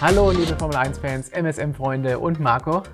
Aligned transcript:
Hallo, 0.00 0.30
liebe 0.30 0.54
Formel 0.54 0.76
1-Fans, 0.76 1.30
MSM-Freunde 1.30 2.20
und 2.20 2.38
Marco. 2.38 2.84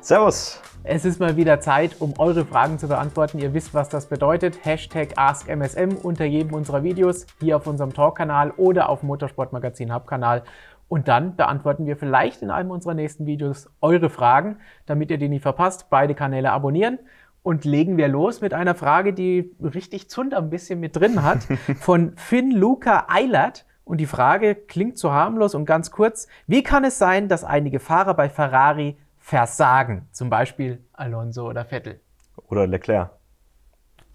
Servus. 0.00 0.62
Es 0.84 1.04
ist 1.04 1.18
mal 1.18 1.36
wieder 1.36 1.58
Zeit, 1.58 1.96
um 2.00 2.14
eure 2.18 2.44
Fragen 2.44 2.78
zu 2.78 2.86
beantworten. 2.86 3.40
Ihr 3.40 3.54
wisst, 3.54 3.74
was 3.74 3.88
das 3.88 4.08
bedeutet. 4.08 4.64
Hashtag 4.64 5.18
AskMSM 5.18 5.96
unter 6.00 6.24
jedem 6.24 6.54
unserer 6.54 6.84
Videos 6.84 7.26
hier 7.40 7.56
auf 7.56 7.66
unserem 7.66 7.92
Talk-Kanal 7.92 8.52
oder 8.52 8.88
auf 8.88 9.00
dem 9.00 9.08
Motorsportmagazin 9.08 9.92
Hub-Kanal. 9.92 10.44
Und 10.86 11.08
dann 11.08 11.34
beantworten 11.34 11.86
wir 11.86 11.96
vielleicht 11.96 12.40
in 12.40 12.52
einem 12.52 12.70
unserer 12.70 12.94
nächsten 12.94 13.26
Videos 13.26 13.68
eure 13.80 14.08
Fragen, 14.08 14.58
damit 14.86 15.10
ihr 15.10 15.18
die 15.18 15.28
nicht 15.28 15.42
verpasst. 15.42 15.90
Beide 15.90 16.14
Kanäle 16.14 16.52
abonnieren. 16.52 17.00
Und 17.42 17.64
legen 17.64 17.96
wir 17.96 18.06
los 18.06 18.40
mit 18.42 18.54
einer 18.54 18.76
Frage, 18.76 19.12
die 19.12 19.56
richtig 19.60 20.08
Zunder 20.08 20.38
ein 20.38 20.50
bisschen 20.50 20.78
mit 20.78 20.94
drin 20.94 21.24
hat, 21.24 21.40
von 21.80 22.12
Finn 22.16 22.52
Luca 22.52 23.06
Eilert. 23.08 23.64
Und 23.84 23.98
die 23.98 24.06
Frage 24.06 24.54
klingt 24.54 24.98
so 24.98 25.12
harmlos 25.12 25.54
und 25.54 25.66
ganz 25.66 25.90
kurz. 25.90 26.26
Wie 26.46 26.62
kann 26.62 26.84
es 26.84 26.98
sein, 26.98 27.28
dass 27.28 27.44
einige 27.44 27.80
Fahrer 27.80 28.14
bei 28.14 28.28
Ferrari 28.28 28.96
versagen? 29.18 30.08
Zum 30.10 30.30
Beispiel 30.30 30.82
Alonso 30.92 31.48
oder 31.48 31.64
Vettel. 31.64 32.00
Oder 32.48 32.66
Leclerc. 32.66 33.10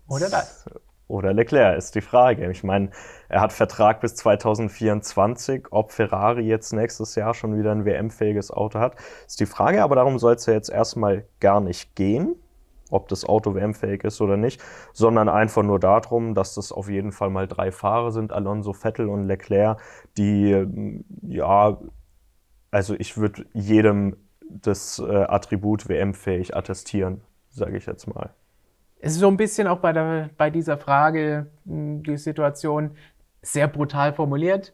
Oder 0.07 0.29
das. 0.29 0.65
Oder 1.07 1.33
Leclerc 1.33 1.77
ist 1.77 1.95
die 1.95 2.01
Frage. 2.01 2.49
Ich 2.51 2.63
meine, 2.63 2.89
er 3.29 3.41
hat 3.41 3.53
Vertrag 3.53 4.01
bis 4.01 4.15
2024. 4.15 5.67
Ob 5.71 5.91
Ferrari 5.91 6.41
jetzt 6.41 6.73
nächstes 6.73 7.15
Jahr 7.15 7.33
schon 7.33 7.57
wieder 7.57 7.71
ein 7.71 7.85
WM-fähiges 7.85 8.51
Auto 8.51 8.79
hat, 8.79 8.95
ist 9.27 9.39
die 9.39 9.45
Frage. 9.45 9.83
Aber 9.83 9.95
darum 9.95 10.19
soll 10.19 10.35
es 10.35 10.45
ja 10.45 10.53
jetzt 10.53 10.69
erstmal 10.69 11.25
gar 11.39 11.61
nicht 11.61 11.95
gehen 11.95 12.35
ob 12.89 13.07
das 13.07 13.25
Auto 13.25 13.55
WM-fähig 13.55 14.03
ist 14.03 14.21
oder 14.21 14.37
nicht, 14.37 14.61
sondern 14.93 15.29
einfach 15.29 15.63
nur 15.63 15.79
darum, 15.79 16.33
dass 16.33 16.55
das 16.55 16.71
auf 16.71 16.89
jeden 16.89 17.11
Fall 17.11 17.29
mal 17.29 17.47
drei 17.47 17.71
Fahrer 17.71 18.11
sind, 18.11 18.31
Alonso, 18.31 18.73
Vettel 18.73 19.09
und 19.09 19.25
Leclerc, 19.25 19.79
die, 20.17 20.53
mm, 20.53 21.05
ja, 21.27 21.77
also 22.71 22.95
ich 22.95 23.17
würde 23.17 23.45
jedem 23.53 24.15
das 24.49 24.99
äh, 24.99 25.03
Attribut 25.11 25.87
WM-fähig 25.89 26.55
attestieren, 26.55 27.21
sage 27.49 27.77
ich 27.77 27.85
jetzt 27.85 28.07
mal. 28.07 28.31
Es 28.99 29.13
ist 29.13 29.19
so 29.19 29.27
ein 29.27 29.37
bisschen 29.37 29.67
auch 29.67 29.79
bei, 29.79 29.93
der, 29.93 30.29
bei 30.37 30.49
dieser 30.49 30.77
Frage 30.77 31.47
mm, 31.65 32.01
die 32.03 32.17
Situation 32.17 32.91
sehr 33.41 33.67
brutal 33.67 34.13
formuliert. 34.13 34.73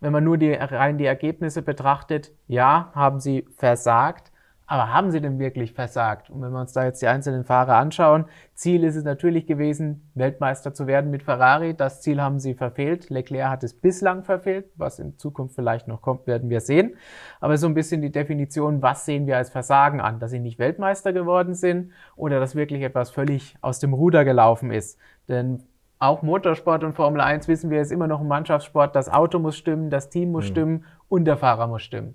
Wenn 0.00 0.12
man 0.12 0.24
nur 0.24 0.36
die, 0.36 0.52
rein 0.52 0.98
die 0.98 1.06
Ergebnisse 1.06 1.62
betrachtet, 1.62 2.32
ja, 2.46 2.90
haben 2.94 3.20
sie 3.20 3.46
versagt. 3.56 4.30
Aber 4.66 4.94
haben 4.94 5.10
sie 5.10 5.20
denn 5.20 5.38
wirklich 5.38 5.74
versagt? 5.74 6.30
Und 6.30 6.40
wenn 6.40 6.50
wir 6.50 6.60
uns 6.60 6.72
da 6.72 6.84
jetzt 6.84 7.02
die 7.02 7.06
einzelnen 7.06 7.44
Fahrer 7.44 7.76
anschauen, 7.76 8.24
Ziel 8.54 8.82
ist 8.84 8.96
es 8.96 9.04
natürlich 9.04 9.46
gewesen, 9.46 10.10
Weltmeister 10.14 10.72
zu 10.72 10.86
werden 10.86 11.10
mit 11.10 11.22
Ferrari. 11.22 11.74
Das 11.74 12.00
Ziel 12.00 12.22
haben 12.22 12.40
sie 12.40 12.54
verfehlt. 12.54 13.10
Leclerc 13.10 13.50
hat 13.50 13.62
es 13.62 13.74
bislang 13.74 14.24
verfehlt. 14.24 14.70
Was 14.76 14.98
in 14.98 15.18
Zukunft 15.18 15.54
vielleicht 15.54 15.86
noch 15.86 16.00
kommt, 16.00 16.26
werden 16.26 16.48
wir 16.48 16.60
sehen. 16.60 16.96
Aber 17.40 17.58
so 17.58 17.66
ein 17.66 17.74
bisschen 17.74 18.00
die 18.00 18.10
Definition, 18.10 18.80
was 18.80 19.04
sehen 19.04 19.26
wir 19.26 19.36
als 19.36 19.50
Versagen 19.50 20.00
an? 20.00 20.18
Dass 20.18 20.30
sie 20.30 20.40
nicht 20.40 20.58
Weltmeister 20.58 21.12
geworden 21.12 21.54
sind 21.54 21.92
oder 22.16 22.40
dass 22.40 22.54
wirklich 22.54 22.82
etwas 22.82 23.10
völlig 23.10 23.56
aus 23.60 23.80
dem 23.80 23.92
Ruder 23.92 24.24
gelaufen 24.24 24.70
ist. 24.70 24.98
Denn 25.28 25.62
auch 25.98 26.22
Motorsport 26.22 26.84
und 26.84 26.94
Formel 26.94 27.20
1 27.20 27.48
wissen 27.48 27.70
wir, 27.70 27.82
ist 27.82 27.92
immer 27.92 28.06
noch 28.06 28.20
ein 28.20 28.28
Mannschaftssport. 28.28 28.96
Das 28.96 29.10
Auto 29.10 29.38
muss 29.38 29.58
stimmen, 29.58 29.90
das 29.90 30.08
Team 30.08 30.32
muss 30.32 30.44
mhm. 30.44 30.48
stimmen 30.48 30.84
und 31.08 31.26
der 31.26 31.36
Fahrer 31.36 31.66
muss 31.66 31.82
stimmen. 31.82 32.14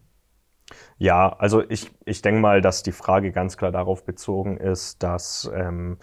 Ja, 0.98 1.36
also 1.38 1.64
ich, 1.70 1.92
ich 2.06 2.22
denke 2.22 2.42
mal, 2.42 2.62
dass 2.62 2.84
die 2.84 2.92
Frage 2.92 3.32
ganz 3.32 3.58
klar 3.58 3.72
darauf 3.72 4.06
bezogen 4.06 4.58
ist, 4.58 5.02
dass 5.04 5.50
ähm, 5.54 5.98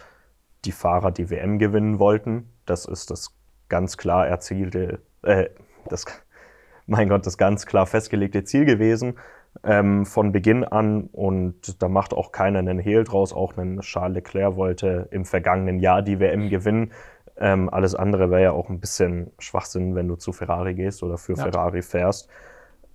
die 0.65 0.71
Fahrer 0.71 1.11
die 1.11 1.29
WM 1.29 1.59
gewinnen 1.59 1.99
wollten. 1.99 2.49
Das 2.65 2.85
ist 2.85 3.11
das 3.11 3.35
ganz 3.69 3.97
klar 3.97 4.27
erzielte, 4.27 4.99
äh, 5.23 5.49
das, 5.89 6.05
mein 6.85 7.09
Gott, 7.09 7.25
das 7.25 7.37
ganz 7.37 7.65
klar 7.65 7.85
festgelegte 7.85 8.43
Ziel 8.43 8.65
gewesen 8.65 9.17
ähm, 9.63 10.05
von 10.05 10.31
Beginn 10.31 10.63
an. 10.63 11.09
Und 11.11 11.81
da 11.81 11.87
macht 11.87 12.13
auch 12.13 12.31
keiner 12.31 12.59
einen 12.59 12.79
Hehl 12.79 13.03
draus. 13.03 13.33
Auch 13.33 13.57
ein 13.57 13.79
Charles 13.81 14.15
Leclerc 14.15 14.55
wollte 14.55 15.07
im 15.11 15.25
vergangenen 15.25 15.79
Jahr 15.79 16.01
die 16.01 16.19
WM 16.19 16.49
gewinnen. 16.49 16.91
Ähm, 17.39 17.69
alles 17.69 17.93
andere 17.93 18.31
wäre 18.31 18.41
ja 18.41 18.51
auch 18.51 18.69
ein 18.69 18.79
bisschen 18.79 19.31
Schwachsinn, 19.37 19.95
wenn 19.95 20.07
du 20.07 20.15
zu 20.15 20.33
Ferrari 20.33 20.73
gehst 20.73 21.03
oder 21.03 21.17
für 21.17 21.33
ja. 21.33 21.43
Ferrari 21.43 21.83
fährst. 21.83 22.29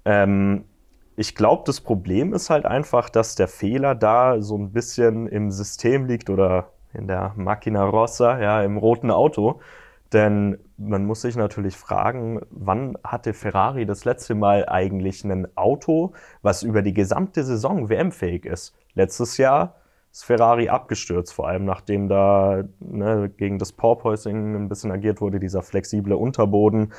Ähm, 0.04 0.64
ich 1.16 1.34
glaube, 1.34 1.62
das 1.66 1.80
Problem 1.80 2.32
ist 2.32 2.50
halt 2.50 2.66
einfach, 2.66 3.08
dass 3.10 3.34
der 3.34 3.48
Fehler 3.48 3.94
da 3.94 4.40
so 4.40 4.56
ein 4.56 4.72
bisschen 4.72 5.26
im 5.26 5.50
System 5.50 6.06
liegt 6.06 6.30
oder 6.30 6.70
in 6.94 7.06
der 7.08 7.32
Macchina 7.36 7.84
Rossa, 7.84 8.40
ja, 8.40 8.62
im 8.62 8.76
roten 8.76 9.10
Auto. 9.10 9.60
Denn 10.12 10.58
man 10.76 11.06
muss 11.06 11.22
sich 11.22 11.36
natürlich 11.36 11.76
fragen, 11.76 12.40
wann 12.50 12.98
hatte 13.02 13.32
Ferrari 13.32 13.86
das 13.86 14.04
letzte 14.04 14.34
Mal 14.34 14.68
eigentlich 14.68 15.24
ein 15.24 15.48
Auto, 15.56 16.12
was 16.42 16.62
über 16.62 16.82
die 16.82 16.92
gesamte 16.92 17.44
Saison 17.44 17.88
WM-fähig 17.88 18.44
ist? 18.44 18.74
Letztes 18.94 19.38
Jahr 19.38 19.76
ist 20.10 20.24
Ferrari 20.24 20.68
abgestürzt, 20.68 21.32
vor 21.32 21.48
allem 21.48 21.64
nachdem 21.64 22.08
da 22.08 22.64
ne, 22.80 23.30
gegen 23.34 23.58
das 23.58 23.72
Porpoising 23.72 24.54
ein 24.54 24.68
bisschen 24.68 24.92
agiert 24.92 25.22
wurde, 25.22 25.40
dieser 25.40 25.62
flexible 25.62 26.12
Unterboden. 26.12 26.92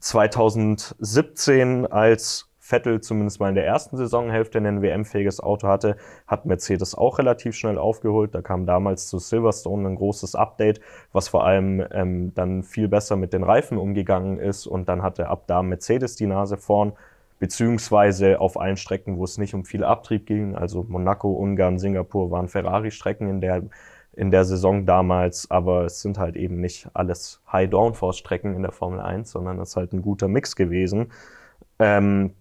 2017, 0.00 1.86
als 1.86 2.50
Vettel 2.64 3.02
zumindest 3.02 3.40
mal 3.40 3.50
in 3.50 3.54
der 3.54 3.66
ersten 3.66 3.98
Saisonhälfte 3.98 4.56
ein 4.56 4.80
WM-fähiges 4.80 5.38
Auto 5.38 5.68
hatte, 5.68 5.96
hat 6.26 6.46
Mercedes 6.46 6.94
auch 6.94 7.18
relativ 7.18 7.54
schnell 7.54 7.76
aufgeholt. 7.76 8.34
Da 8.34 8.40
kam 8.40 8.64
damals 8.64 9.06
zu 9.08 9.18
Silverstone 9.18 9.86
ein 9.86 9.96
großes 9.96 10.34
Update, 10.34 10.80
was 11.12 11.28
vor 11.28 11.44
allem 11.44 11.84
ähm, 11.92 12.32
dann 12.34 12.62
viel 12.62 12.88
besser 12.88 13.16
mit 13.16 13.34
den 13.34 13.42
Reifen 13.42 13.76
umgegangen 13.76 14.38
ist. 14.38 14.66
Und 14.66 14.88
dann 14.88 15.02
hatte 15.02 15.28
ab 15.28 15.44
da 15.46 15.62
Mercedes 15.62 16.16
die 16.16 16.26
Nase 16.26 16.56
vorn, 16.56 16.94
beziehungsweise 17.38 18.40
auf 18.40 18.58
allen 18.58 18.78
Strecken, 18.78 19.18
wo 19.18 19.24
es 19.24 19.36
nicht 19.36 19.52
um 19.52 19.66
viel 19.66 19.84
Abtrieb 19.84 20.24
ging, 20.24 20.54
also 20.54 20.86
Monaco, 20.88 21.32
Ungarn, 21.32 21.78
Singapur 21.78 22.30
waren 22.30 22.48
Ferrari-Strecken 22.48 23.28
in 23.28 23.40
der 23.42 23.62
in 24.16 24.30
der 24.30 24.44
Saison 24.44 24.86
damals, 24.86 25.50
aber 25.50 25.86
es 25.86 26.00
sind 26.00 26.18
halt 26.18 26.36
eben 26.36 26.60
nicht 26.60 26.88
alles 26.94 27.42
High-Downforce-Strecken 27.52 28.54
in 28.54 28.62
der 28.62 28.70
Formel 28.70 29.00
1, 29.00 29.32
sondern 29.32 29.58
es 29.58 29.70
ist 29.70 29.76
halt 29.76 29.92
ein 29.92 30.02
guter 30.02 30.28
Mix 30.28 30.54
gewesen. 30.54 31.10
Ähm, 31.80 32.34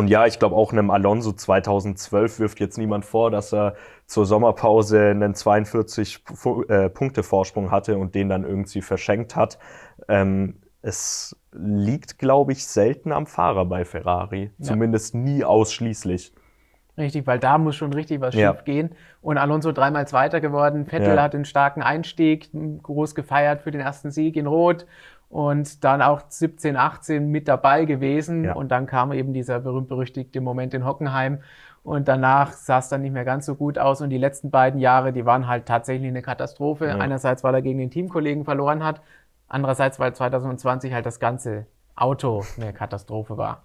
und 0.00 0.08
ja, 0.08 0.24
ich 0.24 0.38
glaube 0.38 0.56
auch 0.56 0.72
einem 0.72 0.90
Alonso 0.90 1.32
2012 1.32 2.38
wirft 2.40 2.58
jetzt 2.58 2.78
niemand 2.78 3.04
vor, 3.04 3.30
dass 3.30 3.52
er 3.52 3.74
zur 4.06 4.24
Sommerpause 4.24 5.10
einen 5.10 5.34
42 5.34 6.24
äh, 6.68 6.88
Punkte 6.88 7.22
Vorsprung 7.22 7.70
hatte 7.70 7.98
und 7.98 8.14
den 8.14 8.30
dann 8.30 8.44
irgendwie 8.44 8.80
verschenkt 8.80 9.36
hat. 9.36 9.58
Ähm, 10.08 10.56
es 10.80 11.36
liegt, 11.52 12.18
glaube 12.18 12.52
ich, 12.52 12.66
selten 12.66 13.12
am 13.12 13.26
Fahrer 13.26 13.66
bei 13.66 13.84
Ferrari. 13.84 14.50
Ja. 14.56 14.64
Zumindest 14.64 15.14
nie 15.14 15.44
ausschließlich. 15.44 16.32
Richtig, 16.96 17.26
weil 17.26 17.38
da 17.38 17.58
muss 17.58 17.76
schon 17.76 17.92
richtig 17.92 18.22
was 18.22 18.34
ja. 18.34 18.54
schief 18.54 18.64
gehen. 18.64 18.94
Und 19.20 19.36
Alonso 19.36 19.70
dreimal 19.70 20.08
Zweiter 20.08 20.40
geworden. 20.40 20.86
Vettel 20.86 21.14
ja. 21.16 21.22
hat 21.22 21.34
einen 21.34 21.44
starken 21.44 21.82
Einstieg, 21.82 22.48
groß 22.82 23.14
gefeiert 23.14 23.60
für 23.60 23.70
den 23.70 23.82
ersten 23.82 24.10
Sieg 24.10 24.36
in 24.36 24.46
Rot 24.46 24.86
und 25.30 25.84
dann 25.84 26.02
auch 26.02 26.22
17, 26.28 26.76
18 26.76 27.28
mit 27.30 27.46
dabei 27.46 27.84
gewesen. 27.84 28.44
Ja. 28.44 28.54
Und 28.54 28.68
dann 28.72 28.86
kam 28.86 29.12
eben 29.12 29.32
dieser 29.32 29.60
berühmt-berüchtigte 29.60 30.40
Moment 30.40 30.74
in 30.74 30.84
Hockenheim. 30.84 31.38
Und 31.84 32.08
danach 32.08 32.52
sah 32.52 32.78
es 32.78 32.88
dann 32.88 33.00
nicht 33.02 33.12
mehr 33.12 33.24
ganz 33.24 33.46
so 33.46 33.54
gut 33.54 33.78
aus. 33.78 34.00
Und 34.02 34.10
die 34.10 34.18
letzten 34.18 34.50
beiden 34.50 34.80
Jahre, 34.80 35.12
die 35.12 35.24
waren 35.24 35.46
halt 35.46 35.66
tatsächlich 35.66 36.08
eine 36.08 36.20
Katastrophe. 36.20 36.88
Ja. 36.88 36.98
Einerseits, 36.98 37.44
weil 37.44 37.54
er 37.54 37.62
gegen 37.62 37.78
den 37.78 37.92
Teamkollegen 37.92 38.44
verloren 38.44 38.84
hat. 38.84 39.02
Andererseits, 39.46 40.00
weil 40.00 40.12
2020 40.12 40.92
halt 40.92 41.06
das 41.06 41.20
ganze 41.20 41.66
Auto 41.94 42.42
eine 42.56 42.72
Katastrophe 42.72 43.38
war. 43.38 43.62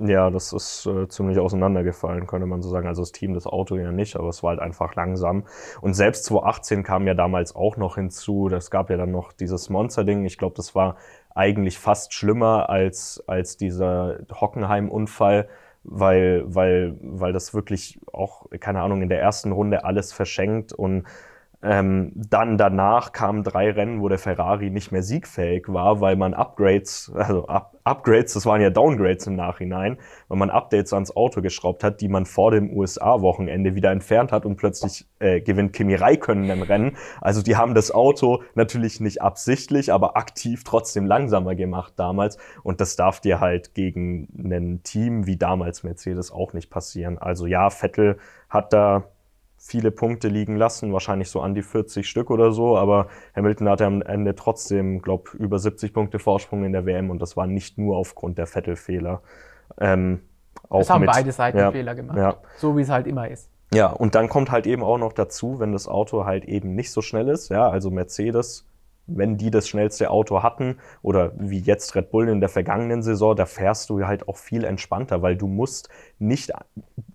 Ja, 0.00 0.30
das 0.30 0.52
ist 0.52 0.86
äh, 0.86 1.08
ziemlich 1.08 1.38
auseinandergefallen, 1.40 2.28
könnte 2.28 2.46
man 2.46 2.62
so 2.62 2.68
sagen. 2.68 2.86
Also 2.86 3.02
das 3.02 3.10
Team, 3.10 3.34
das 3.34 3.46
Auto 3.46 3.76
ja 3.76 3.90
nicht, 3.90 4.16
aber 4.16 4.28
es 4.28 4.42
war 4.44 4.50
halt 4.50 4.60
einfach 4.60 4.94
langsam. 4.94 5.44
Und 5.80 5.94
selbst 5.94 6.24
2018 6.26 6.84
kam 6.84 7.06
ja 7.08 7.14
damals 7.14 7.56
auch 7.56 7.76
noch 7.76 7.96
hinzu. 7.96 8.48
Das 8.48 8.70
gab 8.70 8.90
ja 8.90 8.96
dann 8.96 9.10
noch 9.10 9.32
dieses 9.32 9.70
Monster-Ding. 9.70 10.24
Ich 10.24 10.38
glaube, 10.38 10.54
das 10.54 10.74
war 10.76 10.96
eigentlich 11.34 11.78
fast 11.78 12.14
schlimmer 12.14 12.68
als, 12.68 13.24
als 13.26 13.56
dieser 13.56 14.18
Hockenheim-Unfall, 14.32 15.48
weil, 15.82 16.44
weil, 16.46 16.96
weil 17.00 17.32
das 17.32 17.52
wirklich 17.52 18.00
auch, 18.12 18.46
keine 18.60 18.82
Ahnung, 18.82 19.02
in 19.02 19.08
der 19.08 19.20
ersten 19.20 19.50
Runde 19.50 19.84
alles 19.84 20.12
verschenkt 20.12 20.72
und 20.72 21.06
ähm, 21.60 22.12
dann 22.14 22.56
danach 22.56 23.12
kamen 23.12 23.42
drei 23.42 23.70
Rennen, 23.70 24.00
wo 24.00 24.08
der 24.08 24.18
Ferrari 24.18 24.70
nicht 24.70 24.92
mehr 24.92 25.02
siegfähig 25.02 25.64
war, 25.68 26.00
weil 26.00 26.14
man 26.14 26.32
Upgrades, 26.34 27.12
also 27.14 27.46
Up 27.46 27.74
Upgrades, 27.82 28.34
das 28.34 28.44
waren 28.44 28.60
ja 28.60 28.68
Downgrades 28.68 29.26
im 29.26 29.34
Nachhinein, 29.34 29.96
weil 30.28 30.36
man 30.36 30.50
Updates 30.50 30.92
ans 30.92 31.16
Auto 31.16 31.40
geschraubt 31.40 31.82
hat, 31.82 32.02
die 32.02 32.08
man 32.08 32.26
vor 32.26 32.50
dem 32.50 32.70
USA-Wochenende 32.70 33.74
wieder 33.74 33.90
entfernt 33.90 34.30
hat 34.30 34.44
und 34.44 34.56
plötzlich 34.56 35.06
äh, 35.20 35.40
gewinnt 35.40 35.72
Kimi 35.72 35.94
Räikkönen 35.94 36.50
ein 36.50 36.60
Rennen. 36.60 36.98
Also 37.22 37.40
die 37.40 37.56
haben 37.56 37.74
das 37.74 37.90
Auto 37.90 38.42
natürlich 38.54 39.00
nicht 39.00 39.22
absichtlich, 39.22 39.90
aber 39.90 40.18
aktiv 40.18 40.64
trotzdem 40.64 41.06
langsamer 41.06 41.54
gemacht 41.54 41.94
damals 41.96 42.36
und 42.62 42.82
das 42.82 42.94
darf 42.96 43.20
dir 43.20 43.40
halt 43.40 43.74
gegen 43.74 44.28
ein 44.36 44.82
Team 44.82 45.26
wie 45.26 45.38
damals 45.38 45.82
Mercedes 45.82 46.30
auch 46.30 46.52
nicht 46.52 46.68
passieren. 46.68 47.16
Also 47.16 47.46
ja, 47.46 47.70
Vettel 47.70 48.18
hat 48.50 48.74
da 48.74 49.04
viele 49.58 49.90
Punkte 49.90 50.28
liegen 50.28 50.56
lassen, 50.56 50.92
wahrscheinlich 50.92 51.30
so 51.30 51.40
an 51.40 51.54
die 51.54 51.62
40 51.62 52.08
Stück 52.08 52.30
oder 52.30 52.52
so, 52.52 52.78
aber 52.78 53.08
Hamilton 53.36 53.68
hatte 53.68 53.86
am 53.86 54.02
Ende 54.02 54.34
trotzdem, 54.34 55.02
glaube 55.02 55.30
über 55.36 55.58
70 55.58 55.92
Punkte 55.92 56.18
Vorsprung 56.18 56.64
in 56.64 56.72
der 56.72 56.86
WM 56.86 57.10
und 57.10 57.20
das 57.20 57.36
war 57.36 57.46
nicht 57.46 57.76
nur 57.76 57.96
aufgrund 57.96 58.38
der 58.38 58.46
Vettel-Fehler. 58.46 59.20
Ähm, 59.80 60.22
auch 60.68 60.80
Es 60.80 60.90
haben 60.90 61.02
mit, 61.02 61.10
beide 61.10 61.32
Seiten 61.32 61.58
ja, 61.58 61.72
Fehler 61.72 61.94
gemacht. 61.94 62.16
Ja. 62.16 62.36
So 62.56 62.76
wie 62.76 62.82
es 62.82 62.88
halt 62.88 63.06
immer 63.06 63.28
ist. 63.28 63.50
Ja, 63.74 63.88
und 63.88 64.14
dann 64.14 64.28
kommt 64.28 64.50
halt 64.50 64.66
eben 64.66 64.82
auch 64.82 64.96
noch 64.96 65.12
dazu, 65.12 65.60
wenn 65.60 65.72
das 65.72 65.88
Auto 65.88 66.24
halt 66.24 66.44
eben 66.46 66.74
nicht 66.74 66.90
so 66.90 67.02
schnell 67.02 67.28
ist, 67.28 67.50
ja, 67.50 67.68
also 67.68 67.90
Mercedes, 67.90 68.66
wenn 69.08 69.36
die 69.36 69.50
das 69.50 69.68
schnellste 69.68 70.10
Auto 70.10 70.42
hatten 70.42 70.76
oder 71.02 71.32
wie 71.36 71.58
jetzt 71.58 71.94
Red 71.96 72.10
Bull 72.10 72.28
in 72.28 72.40
der 72.40 72.48
vergangenen 72.48 73.02
Saison, 73.02 73.34
da 73.34 73.46
fährst 73.46 73.90
du 73.90 74.06
halt 74.06 74.28
auch 74.28 74.36
viel 74.36 74.64
entspannter, 74.64 75.22
weil 75.22 75.36
du 75.36 75.46
musst 75.46 75.88
nicht 76.18 76.52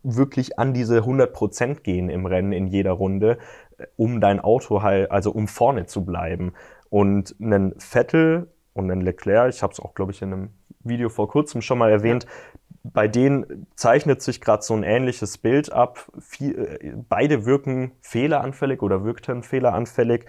wirklich 0.01 0.59
an 0.59 0.73
diese 0.73 0.99
100% 0.99 1.81
gehen 1.81 2.09
im 2.09 2.25
Rennen 2.25 2.51
in 2.51 2.67
jeder 2.67 2.91
Runde, 2.91 3.37
äh, 3.77 3.85
um 3.95 4.19
dein 4.19 4.39
Auto 4.39 4.81
halt, 4.81 5.11
also 5.11 5.31
um 5.31 5.47
vorne 5.47 5.85
zu 5.85 6.03
bleiben. 6.03 6.53
Und 6.89 7.35
einen 7.39 7.79
Vettel 7.79 8.47
und 8.73 8.91
einen 8.91 9.01
Leclerc, 9.01 9.49
ich 9.53 9.63
habe 9.63 9.73
es 9.73 9.79
auch, 9.79 9.93
glaube 9.93 10.11
ich, 10.11 10.21
in 10.21 10.33
einem 10.33 10.49
Video 10.83 11.09
vor 11.09 11.29
kurzem 11.29 11.61
schon 11.61 11.77
mal 11.77 11.91
erwähnt, 11.91 12.27
bei 12.83 13.07
denen 13.07 13.67
zeichnet 13.75 14.21
sich 14.21 14.41
gerade 14.41 14.61
so 14.61 14.73
ein 14.73 14.83
ähnliches 14.83 15.37
Bild 15.37 15.71
ab. 15.71 16.11
Viel, 16.19 16.59
äh, 16.59 16.93
beide 17.07 17.45
wirken 17.45 17.93
fehleranfällig 18.01 18.81
oder 18.81 19.05
wirkten 19.05 19.43
fehleranfällig. 19.43 20.25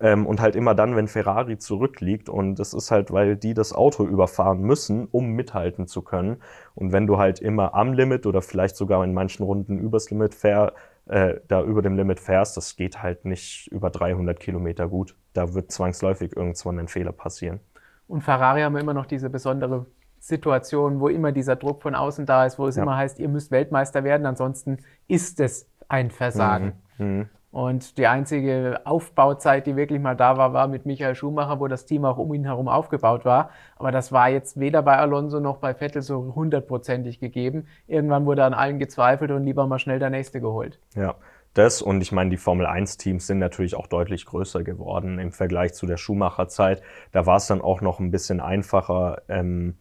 Ähm, 0.00 0.26
und 0.26 0.40
halt 0.40 0.54
immer 0.54 0.74
dann, 0.74 0.94
wenn 0.94 1.08
Ferrari 1.08 1.58
zurückliegt. 1.58 2.28
Und 2.28 2.58
das 2.60 2.72
ist 2.72 2.90
halt, 2.90 3.10
weil 3.12 3.36
die 3.36 3.54
das 3.54 3.72
Auto 3.72 4.04
überfahren 4.04 4.60
müssen, 4.60 5.08
um 5.10 5.30
mithalten 5.32 5.86
zu 5.88 6.02
können. 6.02 6.36
Und 6.74 6.92
wenn 6.92 7.06
du 7.06 7.18
halt 7.18 7.40
immer 7.40 7.74
am 7.74 7.92
Limit 7.92 8.24
oder 8.26 8.40
vielleicht 8.42 8.76
sogar 8.76 9.02
in 9.04 9.12
manchen 9.12 9.42
Runden 9.42 9.78
übers 9.78 10.10
Limit 10.10 10.34
fähr, 10.34 10.72
äh, 11.06 11.36
da 11.48 11.62
über 11.62 11.82
dem 11.82 11.96
Limit 11.96 12.20
fährst, 12.20 12.56
das 12.56 12.76
geht 12.76 13.02
halt 13.02 13.24
nicht 13.24 13.66
über 13.72 13.90
300 13.90 14.38
Kilometer 14.38 14.86
gut. 14.88 15.16
Da 15.32 15.54
wird 15.54 15.72
zwangsläufig 15.72 16.36
irgendwann 16.36 16.78
ein 16.78 16.88
Fehler 16.88 17.12
passieren. 17.12 17.60
Und 18.06 18.22
Ferrari 18.22 18.62
haben 18.62 18.76
immer 18.76 18.94
noch 18.94 19.06
diese 19.06 19.28
besondere 19.30 19.86
Situation, 20.20 21.00
wo 21.00 21.08
immer 21.08 21.32
dieser 21.32 21.56
Druck 21.56 21.82
von 21.82 21.94
außen 21.94 22.26
da 22.26 22.44
ist, 22.46 22.58
wo 22.58 22.66
es 22.66 22.76
Ja. 22.76 22.82
immer 22.82 22.96
heißt, 22.96 23.18
ihr 23.18 23.28
müsst 23.28 23.50
Weltmeister 23.50 24.04
werden, 24.04 24.26
ansonsten 24.26 24.78
ist 25.06 25.40
es 25.40 25.68
ein 25.88 26.10
Versagen. 26.10 26.72
Mhm. 26.98 27.28
Und 27.58 27.98
die 27.98 28.06
einzige 28.06 28.82
Aufbauzeit, 28.84 29.66
die 29.66 29.74
wirklich 29.74 30.00
mal 30.00 30.14
da 30.14 30.36
war, 30.36 30.52
war 30.52 30.68
mit 30.68 30.86
Michael 30.86 31.16
Schumacher, 31.16 31.58
wo 31.58 31.66
das 31.66 31.86
Team 31.86 32.04
auch 32.04 32.16
um 32.16 32.32
ihn 32.32 32.44
herum 32.44 32.68
aufgebaut 32.68 33.24
war. 33.24 33.50
Aber 33.74 33.90
das 33.90 34.12
war 34.12 34.28
jetzt 34.28 34.60
weder 34.60 34.80
bei 34.80 34.96
Alonso 34.96 35.40
noch 35.40 35.56
bei 35.56 35.74
Vettel 35.74 36.02
so 36.02 36.36
hundertprozentig 36.36 37.18
gegeben. 37.18 37.66
Irgendwann 37.88 38.26
wurde 38.26 38.44
an 38.44 38.54
allen 38.54 38.78
gezweifelt 38.78 39.32
und 39.32 39.42
lieber 39.42 39.66
mal 39.66 39.80
schnell 39.80 39.98
der 39.98 40.08
Nächste 40.08 40.40
geholt. 40.40 40.78
Ja, 40.94 41.16
das 41.52 41.82
und 41.82 42.00
ich 42.00 42.12
meine, 42.12 42.30
die 42.30 42.36
Formel 42.36 42.64
1-Teams 42.64 43.26
sind 43.26 43.40
natürlich 43.40 43.74
auch 43.74 43.88
deutlich 43.88 44.24
größer 44.24 44.62
geworden 44.62 45.18
im 45.18 45.32
Vergleich 45.32 45.74
zu 45.74 45.86
der 45.86 45.96
Schumacher-Zeit. 45.96 46.80
Da 47.10 47.26
war 47.26 47.38
es 47.38 47.48
dann 47.48 47.60
auch 47.60 47.80
noch 47.80 47.98
ein 47.98 48.12
bisschen 48.12 48.38
einfacher, 48.38 49.22
ähm, 49.28 49.78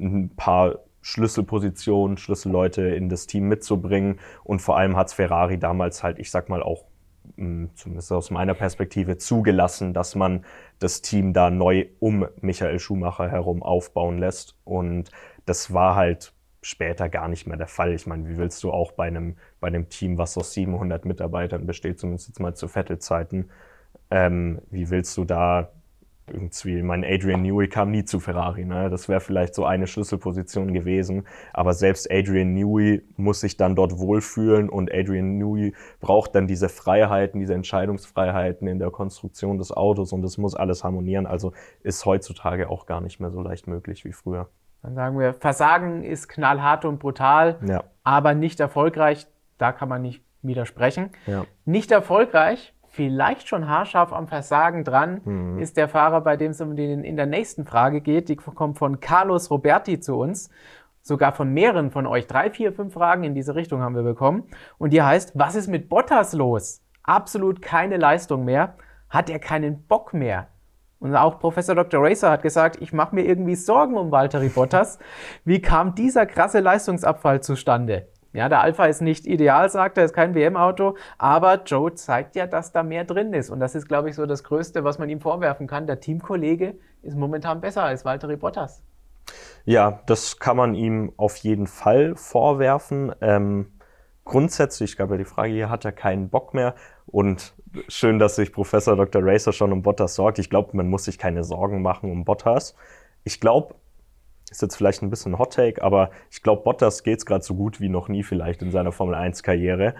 ein 0.00 0.30
paar 0.34 0.78
Schlüsselpositionen, 1.02 2.16
Schlüsselleute 2.16 2.88
in 2.88 3.10
das 3.10 3.26
Team 3.26 3.48
mitzubringen. 3.48 4.18
Und 4.44 4.62
vor 4.62 4.78
allem 4.78 4.96
hat 4.96 5.12
Ferrari 5.12 5.58
damals 5.58 6.02
halt, 6.02 6.18
ich 6.18 6.30
sag 6.30 6.48
mal, 6.48 6.62
auch 6.62 6.86
zumindest 7.74 8.12
aus 8.12 8.30
meiner 8.30 8.54
Perspektive 8.54 9.16
zugelassen, 9.18 9.94
dass 9.94 10.14
man 10.14 10.44
das 10.78 11.02
Team 11.02 11.32
da 11.32 11.50
neu 11.50 11.86
um 12.00 12.26
Michael 12.40 12.78
Schumacher 12.78 13.30
herum 13.30 13.62
aufbauen 13.62 14.18
lässt. 14.18 14.56
Und 14.64 15.10
das 15.46 15.72
war 15.72 15.94
halt 15.94 16.32
später 16.62 17.08
gar 17.08 17.28
nicht 17.28 17.46
mehr 17.46 17.56
der 17.56 17.66
Fall. 17.66 17.94
Ich 17.94 18.06
meine, 18.06 18.28
wie 18.28 18.36
willst 18.36 18.62
du 18.62 18.70
auch 18.70 18.92
bei 18.92 19.06
einem, 19.06 19.36
bei 19.60 19.68
einem 19.68 19.88
Team, 19.88 20.18
was 20.18 20.36
aus 20.36 20.52
700 20.52 21.04
Mitarbeitern 21.04 21.66
besteht, 21.66 21.98
zumindest 21.98 22.28
jetzt 22.28 22.40
mal 22.40 22.54
zu 22.54 22.68
Vettel-Zeiten, 22.68 23.50
ähm, 24.10 24.60
wie 24.70 24.90
willst 24.90 25.16
du 25.16 25.24
da 25.24 25.70
irgendwie, 26.30 26.78
ich 26.78 26.82
meine, 26.82 27.06
Adrian 27.06 27.42
Newey 27.42 27.68
kam 27.68 27.90
nie 27.90 28.04
zu 28.04 28.20
Ferrari, 28.20 28.64
ne? 28.64 28.90
das 28.90 29.08
wäre 29.08 29.20
vielleicht 29.20 29.54
so 29.54 29.64
eine 29.64 29.86
Schlüsselposition 29.86 30.72
gewesen, 30.72 31.26
aber 31.52 31.74
selbst 31.74 32.10
Adrian 32.10 32.54
Newey 32.54 33.02
muss 33.16 33.40
sich 33.40 33.56
dann 33.56 33.74
dort 33.74 33.98
wohlfühlen 33.98 34.68
und 34.68 34.92
Adrian 34.92 35.38
Newey 35.38 35.74
braucht 36.00 36.34
dann 36.34 36.46
diese 36.46 36.68
Freiheiten, 36.68 37.40
diese 37.40 37.54
Entscheidungsfreiheiten 37.54 38.68
in 38.68 38.78
der 38.78 38.90
Konstruktion 38.90 39.58
des 39.58 39.72
Autos 39.72 40.12
und 40.12 40.22
das 40.22 40.38
muss 40.38 40.54
alles 40.54 40.84
harmonieren, 40.84 41.26
also 41.26 41.52
ist 41.82 42.04
heutzutage 42.04 42.68
auch 42.70 42.86
gar 42.86 43.00
nicht 43.00 43.20
mehr 43.20 43.30
so 43.30 43.42
leicht 43.42 43.66
möglich 43.66 44.04
wie 44.04 44.12
früher. 44.12 44.48
Dann 44.82 44.94
sagen 44.94 45.18
wir, 45.18 45.34
Versagen 45.34 46.04
ist 46.04 46.28
knallhart 46.28 46.84
und 46.84 46.98
brutal, 47.00 47.58
Ja, 47.66 47.84
aber 48.04 48.34
nicht 48.34 48.60
erfolgreich. 48.60 49.26
Da 49.58 49.72
kann 49.72 49.88
man 49.88 50.02
nicht 50.02 50.22
widersprechen. 50.42 51.10
ja. 51.26 51.44
Nicht 51.64 51.90
erfolgreich, 51.90 52.74
vielleicht 52.98 53.46
schon 53.46 53.68
haarscharf 53.68 54.12
am 54.12 54.26
Versagen 54.26 54.82
dran, 54.82 55.20
Mhm. 55.24 55.60
ist 55.60 55.76
der 55.76 55.88
Fahrer, 55.88 56.20
bei 56.20 56.36
dem 56.36 56.50
es 56.50 56.60
um 56.60 56.74
den 56.74 57.04
in 57.04 57.16
der 57.16 57.26
nächsten 57.26 57.64
Frage 57.64 58.00
geht. 58.00 58.28
Die 58.28 58.34
kommt 58.34 58.76
von 58.76 58.98
Carlos 58.98 59.52
Roberti 59.52 60.00
zu 60.00 60.16
uns. 60.16 60.50
Sogar 61.00 61.32
von 61.32 61.54
mehreren 61.54 61.92
von 61.92 62.08
euch. 62.08 62.26
Drei, 62.26 62.50
vier, 62.50 62.72
fünf 62.72 62.94
Fragen 62.94 63.22
in 63.22 63.36
diese 63.36 63.54
Richtung 63.54 63.82
haben 63.82 63.94
wir 63.94 64.02
bekommen. 64.02 64.42
Und 64.78 64.92
die 64.92 65.00
heißt, 65.00 65.38
was 65.38 65.54
ist 65.54 65.68
mit 65.68 65.88
Bottas 65.88 66.32
los? 66.32 66.82
Absolut 67.04 67.62
keine 67.62 67.98
Leistung 67.98 68.44
mehr. 68.44 68.74
Hat 69.08 69.30
er 69.30 69.38
keinen 69.38 69.86
Bock 69.86 70.12
mehr? 70.12 70.48
Und 70.98 71.14
auch 71.14 71.38
Professor 71.38 71.76
Dr. 71.76 72.02
Racer 72.02 72.32
hat 72.32 72.42
gesagt, 72.42 72.82
ich 72.82 72.92
mache 72.92 73.14
mir 73.14 73.24
irgendwie 73.24 73.54
Sorgen 73.54 73.96
um 73.96 74.10
Valtteri 74.10 74.48
Bottas. 74.48 74.98
Wie 75.44 75.62
kam 75.62 75.94
dieser 75.94 76.26
krasse 76.26 76.58
Leistungsabfall 76.58 77.42
zustande? 77.42 78.08
Ja, 78.32 78.48
der 78.48 78.60
Alpha 78.60 78.84
ist 78.84 79.00
nicht 79.00 79.26
ideal, 79.26 79.70
sagt 79.70 79.96
er, 79.96 80.04
ist 80.04 80.12
kein 80.12 80.34
WM-Auto, 80.34 80.96
aber 81.16 81.62
Joe 81.64 81.94
zeigt 81.94 82.36
ja, 82.36 82.46
dass 82.46 82.72
da 82.72 82.82
mehr 82.82 83.04
drin 83.04 83.32
ist. 83.32 83.48
Und 83.48 83.58
das 83.58 83.74
ist, 83.74 83.88
glaube 83.88 84.10
ich, 84.10 84.16
so 84.16 84.26
das 84.26 84.44
Größte, 84.44 84.84
was 84.84 84.98
man 84.98 85.08
ihm 85.08 85.20
vorwerfen 85.20 85.66
kann. 85.66 85.86
Der 85.86 86.00
Teamkollege 86.00 86.74
ist 87.02 87.16
momentan 87.16 87.60
besser 87.60 87.84
als 87.84 88.04
Valtteri 88.04 88.36
Bottas. 88.36 88.82
Ja, 89.64 90.00
das 90.06 90.38
kann 90.38 90.56
man 90.56 90.74
ihm 90.74 91.12
auf 91.16 91.36
jeden 91.36 91.66
Fall 91.66 92.16
vorwerfen. 92.16 93.14
Ähm, 93.20 93.72
grundsätzlich 94.24 94.96
gab 94.96 95.10
ja 95.10 95.16
die 95.16 95.24
Frage, 95.24 95.52
hier 95.52 95.70
hat 95.70 95.84
er 95.84 95.92
keinen 95.92 96.28
Bock 96.28 96.52
mehr. 96.52 96.74
Und 97.06 97.54
schön, 97.88 98.18
dass 98.18 98.36
sich 98.36 98.52
Professor 98.52 98.96
Dr. 98.96 99.22
Racer 99.24 99.52
schon 99.52 99.72
um 99.72 99.82
Bottas 99.82 100.14
sorgt. 100.14 100.38
Ich 100.38 100.50
glaube, 100.50 100.76
man 100.76 100.88
muss 100.88 101.04
sich 101.04 101.18
keine 101.18 101.44
Sorgen 101.44 101.82
machen 101.82 102.10
um 102.10 102.24
Bottas. 102.24 102.74
Ich 103.24 103.40
glaube, 103.40 103.74
ist 104.50 104.62
jetzt 104.62 104.76
vielleicht 104.76 105.02
ein 105.02 105.10
bisschen 105.10 105.38
Hot 105.38 105.54
Take, 105.54 105.82
aber 105.82 106.10
ich 106.30 106.42
glaube, 106.42 106.62
Bottas 106.62 107.02
geht 107.02 107.18
es 107.18 107.26
gerade 107.26 107.44
so 107.44 107.54
gut 107.54 107.80
wie 107.80 107.88
noch 107.88 108.08
nie 108.08 108.22
vielleicht 108.22 108.62
in 108.62 108.70
seiner 108.70 108.92
Formel 108.92 109.14
1-Karriere. 109.14 109.94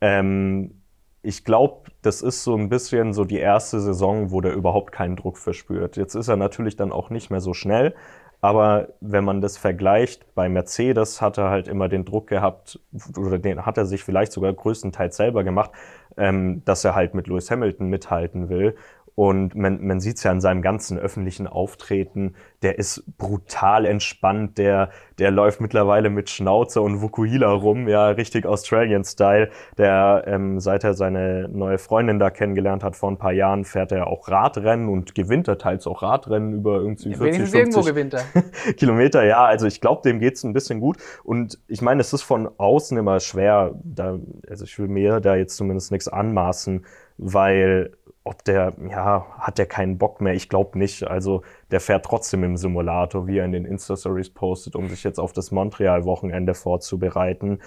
Ähm, 0.00 0.82
ich 1.22 1.44
glaube, 1.44 1.90
das 2.02 2.20
ist 2.20 2.42
so 2.42 2.56
ein 2.56 2.68
bisschen 2.68 3.12
so 3.12 3.24
die 3.24 3.38
erste 3.38 3.80
Saison, 3.80 4.32
wo 4.32 4.40
der 4.40 4.54
überhaupt 4.54 4.92
keinen 4.92 5.14
Druck 5.14 5.38
verspürt. 5.38 5.96
Jetzt 5.96 6.16
ist 6.16 6.28
er 6.28 6.36
natürlich 6.36 6.76
dann 6.76 6.90
auch 6.90 7.10
nicht 7.10 7.30
mehr 7.30 7.40
so 7.40 7.54
schnell, 7.54 7.94
aber 8.40 8.88
wenn 9.00 9.24
man 9.24 9.40
das 9.40 9.56
vergleicht, 9.56 10.34
bei 10.34 10.48
Mercedes 10.48 11.22
hat 11.22 11.38
er 11.38 11.48
halt 11.48 11.68
immer 11.68 11.88
den 11.88 12.04
Druck 12.04 12.26
gehabt, 12.26 12.80
oder 13.16 13.38
den 13.38 13.64
hat 13.64 13.78
er 13.78 13.86
sich 13.86 14.02
vielleicht 14.02 14.32
sogar 14.32 14.52
größtenteils 14.52 15.16
selber 15.16 15.44
gemacht, 15.44 15.70
ähm, 16.16 16.64
dass 16.64 16.84
er 16.84 16.96
halt 16.96 17.14
mit 17.14 17.28
Lewis 17.28 17.52
Hamilton 17.52 17.86
mithalten 17.86 18.48
will. 18.48 18.74
Und 19.14 19.54
man, 19.54 19.84
man 19.86 20.00
sieht 20.00 20.16
es 20.16 20.22
ja 20.22 20.30
an 20.30 20.40
seinem 20.40 20.62
ganzen 20.62 20.98
öffentlichen 20.98 21.46
Auftreten, 21.46 22.34
der 22.62 22.78
ist 22.78 23.04
brutal 23.18 23.84
entspannt, 23.84 24.56
der, 24.56 24.90
der 25.18 25.30
läuft 25.30 25.60
mittlerweile 25.60 26.08
mit 26.08 26.30
Schnauze 26.30 26.80
und 26.80 27.02
Vukuhila 27.02 27.52
rum, 27.52 27.88
ja, 27.88 28.08
richtig 28.08 28.46
Australian-Style. 28.46 29.50
Der, 29.76 30.24
ähm, 30.26 30.60
seit 30.60 30.84
er 30.84 30.94
seine 30.94 31.48
neue 31.48 31.76
Freundin 31.76 32.18
da 32.18 32.30
kennengelernt 32.30 32.82
hat 32.82 32.96
vor 32.96 33.10
ein 33.10 33.18
paar 33.18 33.32
Jahren, 33.32 33.64
fährt 33.64 33.92
er 33.92 34.06
auch 34.06 34.28
Radrennen 34.28 34.88
und 34.88 35.14
gewinnt 35.14 35.46
er 35.46 35.58
teils 35.58 35.86
auch 35.86 36.02
Radrennen 36.02 36.54
über 36.54 36.76
irgendwie 36.76 37.14
40, 37.14 37.20
Wenigstens 37.20 37.50
50 37.50 37.60
irgendwo 37.60 37.82
gewinnt 37.82 38.14
er. 38.14 38.72
Kilometer, 38.74 39.24
ja, 39.24 39.44
also 39.44 39.66
ich 39.66 39.82
glaube, 39.82 40.00
dem 40.02 40.20
geht's 40.20 40.42
ein 40.42 40.54
bisschen 40.54 40.80
gut. 40.80 40.96
Und 41.22 41.58
ich 41.68 41.82
meine, 41.82 42.00
es 42.00 42.12
ist 42.14 42.22
von 42.22 42.48
außen 42.56 42.96
immer 42.96 43.20
schwer, 43.20 43.74
da, 43.84 44.18
also 44.48 44.64
ich 44.64 44.78
will 44.78 44.88
mir 44.88 45.20
da 45.20 45.36
jetzt 45.36 45.56
zumindest 45.56 45.92
nichts 45.92 46.08
anmaßen, 46.08 46.86
weil 47.18 47.92
ob 48.24 48.44
der, 48.44 48.74
ja, 48.88 49.26
hat 49.38 49.58
der 49.58 49.66
keinen 49.66 49.98
Bock 49.98 50.20
mehr? 50.20 50.34
Ich 50.34 50.48
glaube 50.48 50.78
nicht. 50.78 51.04
Also 51.04 51.42
der 51.70 51.80
fährt 51.80 52.04
trotzdem 52.04 52.44
im 52.44 52.56
Simulator, 52.56 53.26
wie 53.26 53.38
er 53.38 53.44
in 53.44 53.52
den 53.52 53.64
Insta-Stories 53.64 54.30
postet, 54.30 54.76
um 54.76 54.88
sich 54.88 55.02
jetzt 55.02 55.18
auf 55.18 55.32
das 55.32 55.50
Montreal-Wochenende 55.50 56.54
vorzubereiten. 56.54 57.58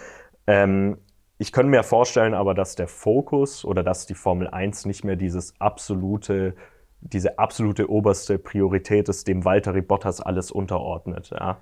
Ähm, 0.47 0.97
ich 1.37 1.51
könnte 1.51 1.69
mir 1.69 1.83
vorstellen 1.83 2.33
aber, 2.33 2.53
dass 2.53 2.75
der 2.75 2.87
Fokus 2.87 3.65
oder 3.65 3.83
dass 3.83 4.05
die 4.05 4.13
Formel 4.13 4.47
1 4.47 4.85
nicht 4.85 5.03
mehr 5.03 5.17
dieses 5.17 5.59
absolute, 5.59 6.55
diese 7.01 7.37
absolute 7.37 7.89
oberste 7.89 8.39
Priorität 8.39 9.09
ist, 9.09 9.27
dem 9.27 9.43
Valtteri 9.43 9.81
Bottas 9.81 10.21
alles 10.21 10.51
unterordnet. 10.51 11.31
Ja. 11.31 11.59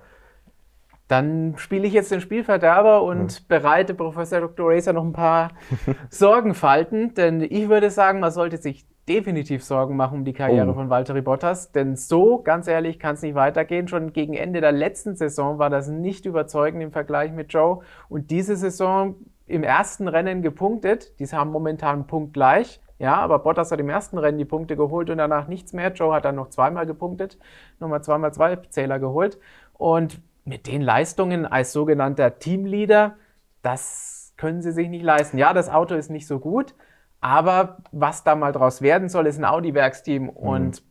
Dann 1.08 1.54
spiele 1.58 1.86
ich 1.86 1.92
jetzt 1.92 2.10
den 2.10 2.20
Spielverderber 2.22 3.02
und 3.02 3.46
bereite 3.48 3.94
Professor 3.94 4.40
Dr. 4.40 4.70
Racer 4.70 4.92
noch 4.94 5.04
ein 5.04 5.12
paar 5.12 5.50
Sorgenfalten, 6.10 7.14
denn 7.14 7.42
ich 7.42 7.68
würde 7.68 7.90
sagen, 7.90 8.20
man 8.20 8.30
sollte 8.30 8.56
sich 8.56 8.86
definitiv 9.06 9.62
Sorgen 9.62 9.96
machen 9.96 10.18
um 10.20 10.24
die 10.24 10.32
Karriere 10.32 10.70
Oh. 10.70 10.74
von 10.74 10.88
Valtteri 10.88 11.20
Bottas, 11.20 11.72
denn 11.72 11.94
so, 11.96 12.38
ganz 12.38 12.66
ehrlich, 12.68 12.98
kann 12.98 13.14
es 13.14 13.22
nicht 13.22 13.34
weitergehen. 13.34 13.86
Schon 13.86 14.14
gegen 14.14 14.32
Ende 14.32 14.62
der 14.62 14.72
letzten 14.72 15.14
Saison 15.14 15.58
war 15.58 15.68
das 15.68 15.88
nicht 15.88 16.24
überzeugend 16.24 16.82
im 16.82 16.90
Vergleich 16.90 17.30
mit 17.32 17.52
Joe 17.52 17.80
und 18.08 18.30
diese 18.30 18.56
Saison 18.56 19.16
im 19.46 19.62
ersten 19.62 20.08
Rennen 20.08 20.40
gepunktet. 20.40 21.18
Die 21.20 21.26
haben 21.26 21.50
momentan 21.50 21.96
einen 21.96 22.06
Punkt 22.06 22.32
gleich. 22.32 22.80
Ja, 22.98 23.16
aber 23.16 23.40
Bottas 23.40 23.70
hat 23.72 23.80
im 23.80 23.90
ersten 23.90 24.16
Rennen 24.16 24.38
die 24.38 24.44
Punkte 24.46 24.74
geholt 24.76 25.10
und 25.10 25.18
danach 25.18 25.48
nichts 25.48 25.74
mehr. 25.74 25.92
Joe 25.92 26.14
hat 26.14 26.24
dann 26.24 26.36
noch 26.36 26.48
zweimal 26.48 26.86
gepunktet, 26.86 27.38
nochmal 27.80 28.02
zweimal 28.02 28.32
zwei 28.32 28.56
Zähler 28.56 28.98
geholt. 28.98 29.38
Und 29.74 30.22
mit 30.44 30.66
den 30.66 30.82
Leistungen 30.82 31.46
als 31.46 31.72
sogenannter 31.72 32.38
Teamleader, 32.38 33.16
das 33.62 34.34
können 34.36 34.62
sie 34.62 34.72
sich 34.72 34.88
nicht 34.88 35.04
leisten. 35.04 35.38
Ja, 35.38 35.52
das 35.52 35.70
Auto 35.70 35.94
ist 35.94 36.10
nicht 36.10 36.26
so 36.26 36.38
gut, 36.38 36.74
aber 37.20 37.78
was 37.92 38.24
da 38.24 38.34
mal 38.34 38.52
draus 38.52 38.82
werden 38.82 39.08
soll, 39.08 39.26
ist 39.26 39.38
ein 39.38 39.44
Audi-Werksteam 39.44 40.24
mhm. 40.24 40.30
und 40.30 40.82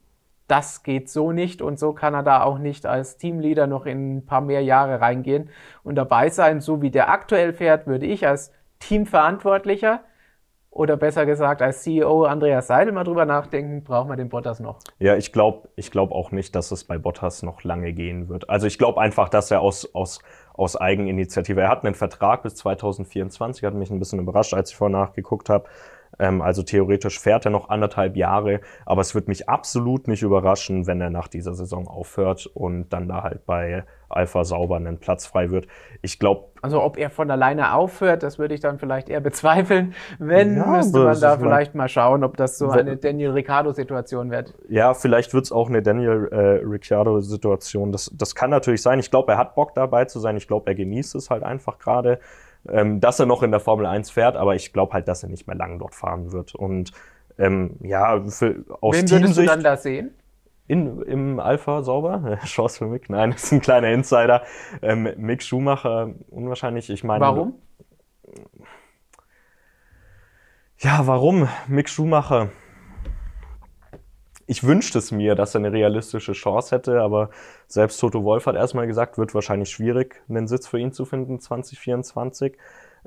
das 0.48 0.84
geht 0.84 1.10
so 1.10 1.32
nicht 1.32 1.62
und 1.62 1.80
so 1.80 1.94
kann 1.94 2.14
er 2.14 2.24
da 2.24 2.44
auch 2.44 2.58
nicht 2.58 2.86
als 2.86 3.18
Teamleader 3.18 3.68
noch 3.68 3.86
in 3.86 4.18
ein 4.18 4.26
paar 4.26 4.42
mehr 4.42 4.62
Jahre 4.62 5.00
reingehen 5.00 5.50
und 5.84 5.96
dabei 5.96 6.30
sein. 6.30 6.60
So 6.60 6.82
wie 6.82 6.92
der 6.92 7.10
aktuell 7.10 7.54
fährt, 7.54 7.88
würde 7.88 8.06
ich 8.06 8.28
als 8.28 8.52
Teamverantwortlicher 8.80 10.02
oder 10.74 10.98
besser 10.98 11.26
gesagt 11.26 11.62
als 11.62 11.84
CEO 11.84 12.26
Andreas 12.26 12.68
Seidel 12.68 12.94
mal 12.94 13.04
drüber 13.04 13.26
nachdenken, 13.26 13.84
brauchen 13.84 14.10
wir 14.10 14.16
den 14.16 14.30
Bottas 14.30 14.60
noch? 14.60 14.80
Ja, 15.00 15.16
ich 15.16 15.32
glaube 15.32 15.70
ich 15.76 15.92
glaub 15.92 16.12
auch 16.12 16.32
nicht, 16.32 16.56
dass 16.56 16.72
es 16.72 16.84
bei 16.84 16.98
Bottas 16.98 17.44
noch 17.44 17.64
lange 17.64 17.94
gehen 17.94 18.28
wird. 18.28 18.50
Also 18.50 18.66
ich 18.66 18.78
glaube 18.78 19.00
einfach, 19.00 19.30
dass 19.30 19.52
er 19.52 19.62
aus, 19.62 19.94
aus, 19.94 20.20
aus 20.54 20.76
Eigeninitiative, 20.76 21.62
er 21.62 21.70
hat 21.70 21.86
einen 21.86 21.96
Vertrag 21.96 22.44
bis 22.44 22.56
2024, 22.56 23.64
hat 23.64 23.76
mich 23.76 23.92
ein 23.92 24.00
bisschen 24.00 24.20
überrascht, 24.20 24.54
als 24.54 24.72
ich 24.72 24.76
vorher 24.76 24.98
nachgeguckt 24.98 25.50
habe. 25.50 25.66
Ähm, 26.20 26.42
also 26.42 26.64
theoretisch 26.64 27.20
fährt 27.20 27.46
er 27.46 27.52
noch 27.52 27.70
anderthalb 27.70 28.16
Jahre, 28.16 28.62
aber 28.86 29.02
es 29.02 29.16
wird 29.16 29.28
mich 29.28 29.50
absolut 29.50 30.08
nicht 30.08 30.22
überraschen, 30.22 30.88
wenn 30.88 31.02
er 31.02 31.10
nach 31.10 31.28
dieser 31.28 31.54
Saison 31.54 31.88
aufhört 31.88 32.46
und 32.54 32.90
dann 32.90 33.08
da 33.08 33.24
halt 33.24 33.46
bei 33.46 33.84
Alpha 34.10 34.44
sauber 34.44 34.76
einen 34.76 35.00
Platz 35.00 35.26
frei 35.26 35.50
wird. 35.50 35.68
Ich 36.02 36.20
glaube. 36.20 36.52
Also 36.62 36.82
ob 36.82 36.98
er 36.98 37.10
von 37.10 37.30
alleine 37.30 37.74
aufhört, 37.74 38.24
das 38.24 38.40
würde 38.40 38.54
ich 38.54 38.62
dann 38.62 38.80
vielleicht 38.80 39.10
eher 39.10 39.20
bezweifeln. 39.20 39.94
Wenn, 40.20 40.58
ja, 40.58 40.66
müsste 40.68 41.00
man 41.00 41.20
da 41.20 41.38
vielleicht 41.38 41.76
mal 41.76 41.90
schauen, 41.90 42.24
ob 42.24 42.38
das 42.38 42.58
so 42.58 42.70
eine 42.70 42.96
Daniel 42.96 43.32
Ricciardo-Situation 43.32 44.32
wird. 44.32 44.54
Ja, 44.70 44.94
vielleicht 44.94 45.34
wird 45.34 45.46
es 45.46 45.52
auch 45.52 45.68
eine 45.68 45.82
Daniel 45.82 46.30
äh, 46.32 46.66
Ricciardo-Situation. 46.66 47.92
Das, 47.92 48.12
das 48.14 48.36
kann 48.36 48.50
natürlich 48.50 48.82
sein. 48.82 49.00
Ich 49.00 49.12
glaube, 49.12 49.34
er 49.34 49.38
hat 49.38 49.56
Bock 49.56 49.74
dabei 49.74 50.06
zu 50.06 50.20
sein. 50.20 50.38
Ich 50.38 50.48
glaube, 50.48 50.70
er 50.70 50.76
genießt 50.76 51.16
es 51.16 51.30
halt 51.30 51.44
einfach 51.44 51.80
gerade 51.80 52.20
ähm, 52.70 53.00
dass 53.00 53.20
er 53.20 53.26
noch 53.26 53.44
in 53.44 53.52
der 53.52 53.60
Formel 53.60 53.86
1 53.86 54.10
fährt, 54.10 54.36
aber 54.36 54.56
ich 54.56 54.74
glaube 54.74 54.94
halt, 54.94 55.08
dass 55.08 55.24
er 55.24 55.30
nicht 55.30 55.48
mehr 55.48 55.56
lang 55.56 55.80
dort 55.80 55.96
fahren 55.96 56.32
wird. 56.32 56.56
Und 56.56 56.92
ähm, 57.38 57.78
ja, 57.82 58.22
für, 58.28 58.64
aus 58.82 58.96
Wen 58.96 59.10
würdest 59.10 59.38
du 59.38 59.46
dann 59.46 59.64
da 59.64 59.78
sehen? 59.78 60.14
In, 60.68 61.02
Im 61.02 61.40
Alpha 61.40 61.84
sauber? 61.84 62.40
Chance 62.46 62.80
für 62.80 62.86
Mick? 62.86 63.10
Nein, 63.10 63.32
das 63.34 63.44
ist 63.44 63.52
ein 63.52 63.62
kleiner 63.62 63.90
Insider. 63.90 64.44
Ähm, 64.82 65.10
Mick 65.18 65.44
Schumacher, 65.44 66.12
unwahrscheinlich. 66.30 66.90
Ich 66.90 67.04
meine. 67.04 67.22
Warum? 67.22 67.56
Ja, 70.78 71.06
warum? 71.06 71.48
Mick 71.68 71.90
Schumacher 71.90 72.50
ich 74.46 74.64
wünschte 74.64 75.00
es 75.00 75.12
mir, 75.12 75.36
dass 75.36 75.56
er 75.56 75.60
eine 75.60 75.72
realistische 75.72 76.34
Chance 76.34 76.76
hätte, 76.76 77.02
aber 77.02 77.30
selbst 77.68 77.98
Toto 78.00 78.24
Wolf 78.24 78.46
hat 78.46 78.56
erstmal 78.56 78.88
gesagt, 78.88 79.18
wird 79.18 79.34
wahrscheinlich 79.34 79.70
schwierig, 79.70 80.22
einen 80.30 80.48
Sitz 80.48 80.68
für 80.68 80.80
ihn 80.80 80.92
zu 80.92 81.06
finden 81.06 81.40
2024. 81.40 82.58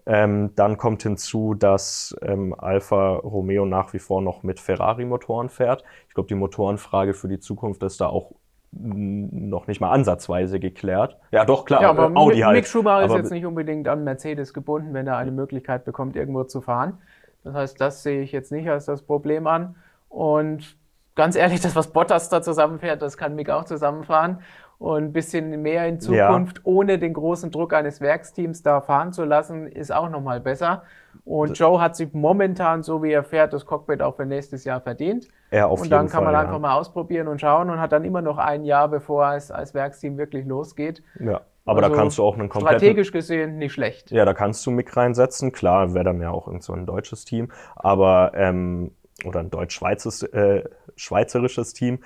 Ähm, 0.05 0.53
dann 0.57 0.77
kommt 0.77 1.03
hinzu, 1.03 1.55
dass 1.55 2.15
ähm, 2.23 2.55
Alfa 2.59 3.15
Romeo 3.17 3.65
nach 3.65 3.93
wie 3.93 3.99
vor 3.99 4.21
noch 4.21 4.43
mit 4.43 4.61
Ferrari-Motoren 4.61 5.49
fährt. 5.49 5.85
Ich 6.09 6.15
glaube, 6.15 6.29
die 6.29 6.35
Motorenfrage 6.35 7.15
für 7.15 7.29
die 7.29 7.39
Zukunft 7.39 7.83
ist 7.83 8.01
da 8.01 8.07
auch 8.07 8.33
noch 8.79 9.67
nicht 9.69 9.81
mal 9.81 9.91
ansatzweise 9.91 10.61
geklärt. 10.61 11.17
Ja, 11.31 11.45
doch, 11.45 11.65
klar, 11.65 11.83
ja, 11.83 11.91
aber 11.91 12.15
Audi 12.15 12.41
halt. 12.41 12.57
Mick 12.57 12.67
Schumacher 12.67 13.07
ist 13.07 13.15
jetzt 13.15 13.31
nicht 13.31 13.47
unbedingt 13.47 13.89
an 13.89 14.05
Mercedes 14.05 14.53
gebunden, 14.53 14.93
wenn 14.93 15.07
er 15.07 15.17
eine 15.17 15.31
Möglichkeit 15.31 15.85
bekommt, 15.85 16.15
irgendwo 16.15 16.45
zu 16.45 16.61
fahren. 16.61 16.99
Das 17.43 17.55
heißt, 17.55 17.81
das 17.81 18.03
sehe 18.03 18.21
ich 18.21 18.33
jetzt 18.33 18.53
nicht 18.53 18.69
als 18.69 18.85
das 18.87 19.03
Problem 19.03 19.47
an. 19.47 19.77
Und 20.09 20.77
ganz 21.17 21.35
ehrlich, 21.35 21.61
das, 21.61 21.75
was 21.75 21.89
Bottas 21.89 22.29
da 22.29 22.41
zusammenfährt, 22.41 23.03
das 23.03 23.17
kann 23.17 23.35
Mick 23.35 23.51
auch 23.51 23.65
zusammenfahren. 23.65 24.41
Und 24.79 25.05
ein 25.05 25.13
bisschen 25.15 25.63
mehr 25.63 25.87
in 25.87 26.01
Zukunft, 26.01 26.59
ja. 26.59 26.63
ohne 26.65 26.99
den 26.99 27.15
großen 27.15 27.51
Druck 27.51 27.73
eines 27.73 28.03
Werksteams 28.03 28.63
da 28.63 28.83
fahren 28.83 29.11
zu 29.15 29.25
lassen, 29.25 29.67
ist 29.67 29.91
auch 29.91 30.11
nochmal 30.11 30.39
besser. 30.39 30.83
Und 31.25 31.59
Joe 31.59 31.81
hat 31.81 31.97
sich 31.97 32.13
momentan, 32.13 32.83
so 32.83 33.03
wie 33.03 33.11
er 33.11 33.25
fährt, 33.25 33.55
das 33.55 33.65
Cockpit 33.65 34.03
auch 34.03 34.17
für 34.17 34.27
nächstes 34.27 34.65
Jahr 34.65 34.83
verdient. 34.83 35.29
Ja, 35.51 35.67
auf 35.67 35.81
und 35.81 35.91
dann 35.91 36.09
kann 36.09 36.25
man 36.25 36.35
ja. 36.35 36.41
einfach 36.41 36.59
mal 36.59 36.75
ausprobieren 36.75 37.27
und 37.27 37.41
schauen 37.41 37.71
und 37.71 37.81
hat 37.81 37.93
dann 37.93 38.05
immer 38.05 38.21
noch 38.21 38.37
ein 38.37 38.65
Jahr, 38.65 38.89
bevor 38.89 39.33
es 39.33 39.51
als 39.51 39.73
Werksteam 39.73 40.19
wirklich 40.19 40.45
losgeht. 40.45 41.03
Ja. 41.19 41.41
Aber 41.65 41.83
also 41.83 41.95
da 41.95 41.97
kannst 41.97 42.19
du 42.19 42.23
auch 42.23 42.39
einen 42.39 42.51
kompletten... 42.51 42.79
Strategisch 42.79 43.13
gesehen 43.13 43.57
nicht 43.57 43.73
schlecht. 43.73 44.11
Ja, 44.11 44.27
da 44.27 44.35
kannst 44.35 44.65
du 44.67 44.71
Mick 44.71 44.95
reinsetzen. 44.95 45.53
Klar, 45.53 45.95
wäre 45.95 46.05
dann 46.05 46.21
ja 46.21 46.31
auch 46.31 46.47
irgend 46.47 46.63
so 46.63 46.75
ein 46.75 46.85
deutsches 46.85 47.25
Team. 47.25 47.51
Aber 47.75 48.33
ähm, 48.35 48.93
oder 49.25 49.41
ein 49.41 49.51
deutsch-schweizerisches 49.51 51.73
äh, 51.73 51.77
Team. 51.77 51.99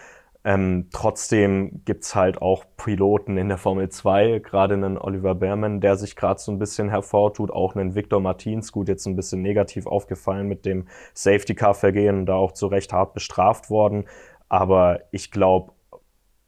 Ähm, 0.42 0.86
trotzdem 0.90 1.82
gibt's 1.84 2.14
halt 2.14 2.40
auch 2.40 2.64
Piloten 2.78 3.36
in 3.36 3.48
der 3.48 3.58
Formel 3.58 3.90
2, 3.90 4.38
gerade 4.38 4.72
einen 4.72 4.96
Oliver 4.96 5.34
Behrmann, 5.34 5.82
der 5.82 5.96
sich 5.96 6.16
gerade 6.16 6.40
so 6.40 6.50
ein 6.50 6.58
bisschen 6.58 6.88
hervortut, 6.88 7.50
auch 7.50 7.76
einen 7.76 7.94
Victor 7.94 8.20
Martins, 8.20 8.72
gut, 8.72 8.88
jetzt 8.88 9.06
ein 9.06 9.16
bisschen 9.16 9.42
negativ 9.42 9.86
aufgefallen 9.86 10.48
mit 10.48 10.64
dem 10.64 10.86
Safety-Car-Vergehen, 11.12 12.24
da 12.24 12.36
auch 12.36 12.52
zu 12.52 12.68
Recht 12.68 12.94
hart 12.94 13.12
bestraft 13.12 13.68
worden. 13.68 14.06
Aber 14.48 15.00
ich 15.10 15.30
glaube, 15.30 15.72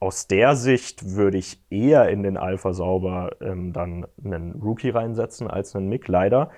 aus 0.01 0.27
der 0.27 0.57
Sicht 0.57 1.15
würde 1.15 1.37
ich 1.37 1.63
eher 1.69 2.09
in 2.09 2.23
den 2.23 2.39
Alpha 2.39 2.73
Sauber 2.73 3.37
ähm, 3.43 3.75
dann 3.75 4.07
einen 4.25 4.53
Rookie 4.61 4.91
reinsetzen 4.91 5.49
als 5.49 5.77
einen 5.77 5.89
Mick, 5.89 6.09
leider 6.09 6.51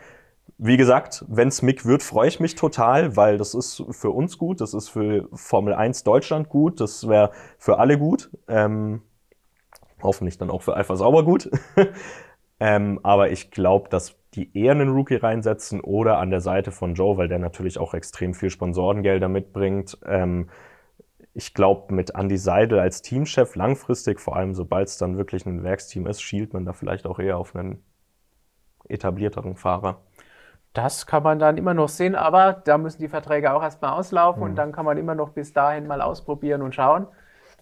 wie 0.58 0.76
gesagt, 0.76 1.24
wenn 1.28 1.48
es 1.48 1.62
Mick 1.62 1.84
wird, 1.84 2.02
freue 2.02 2.28
ich 2.28 2.40
mich 2.40 2.54
total, 2.54 3.16
weil 3.16 3.38
das 3.38 3.54
ist 3.54 3.82
für 3.90 4.10
uns 4.10 4.38
gut, 4.38 4.60
das 4.60 4.72
ist 4.72 4.88
für 4.88 5.28
Formel 5.32 5.74
1 5.74 6.04
Deutschland 6.04 6.48
gut, 6.48 6.80
das 6.80 7.08
wäre 7.08 7.32
für 7.58 7.78
alle 7.78 7.98
gut. 7.98 8.30
Ähm, 8.46 9.02
hoffentlich 10.02 10.38
dann 10.38 10.50
auch 10.50 10.62
für 10.62 10.74
Alpha 10.74 10.96
Sauber 10.96 11.24
gut. 11.24 11.50
ähm, 12.60 13.00
aber 13.02 13.30
ich 13.30 13.50
glaube, 13.50 13.88
dass 13.88 14.16
die 14.34 14.56
eher 14.56 14.72
einen 14.72 14.90
Rookie 14.90 15.16
reinsetzen 15.16 15.80
oder 15.80 16.18
an 16.18 16.30
der 16.30 16.40
Seite 16.40 16.70
von 16.70 16.94
Joe, 16.94 17.16
weil 17.16 17.28
der 17.28 17.38
natürlich 17.38 17.78
auch 17.78 17.94
extrem 17.94 18.34
viel 18.34 18.50
Sponsorengelder 18.50 19.28
mitbringt. 19.28 19.98
Ähm, 20.06 20.50
ich 21.32 21.52
glaube, 21.52 21.92
mit 21.92 22.10
Andy 22.14 22.36
Seidel 22.36 22.78
als 22.78 23.02
Teamchef 23.02 23.56
langfristig, 23.56 24.20
vor 24.20 24.36
allem 24.36 24.54
sobald 24.54 24.88
es 24.88 24.98
dann 24.98 25.16
wirklich 25.16 25.46
ein 25.46 25.64
Werksteam 25.64 26.06
ist, 26.06 26.22
schielt 26.22 26.52
man 26.52 26.64
da 26.64 26.72
vielleicht 26.72 27.06
auch 27.06 27.18
eher 27.18 27.38
auf 27.38 27.56
einen 27.56 27.82
etablierteren 28.88 29.56
Fahrer. 29.56 30.00
Das 30.74 31.06
kann 31.06 31.22
man 31.22 31.38
dann 31.38 31.56
immer 31.56 31.72
noch 31.72 31.88
sehen, 31.88 32.16
aber 32.16 32.52
da 32.64 32.78
müssen 32.78 33.00
die 33.00 33.08
Verträge 33.08 33.54
auch 33.54 33.62
erstmal 33.62 33.92
auslaufen 33.92 34.42
mhm. 34.42 34.50
und 34.50 34.56
dann 34.56 34.72
kann 34.72 34.84
man 34.84 34.98
immer 34.98 35.14
noch 35.14 35.30
bis 35.30 35.52
dahin 35.52 35.86
mal 35.86 36.02
ausprobieren 36.02 36.62
und 36.62 36.74
schauen. 36.74 37.06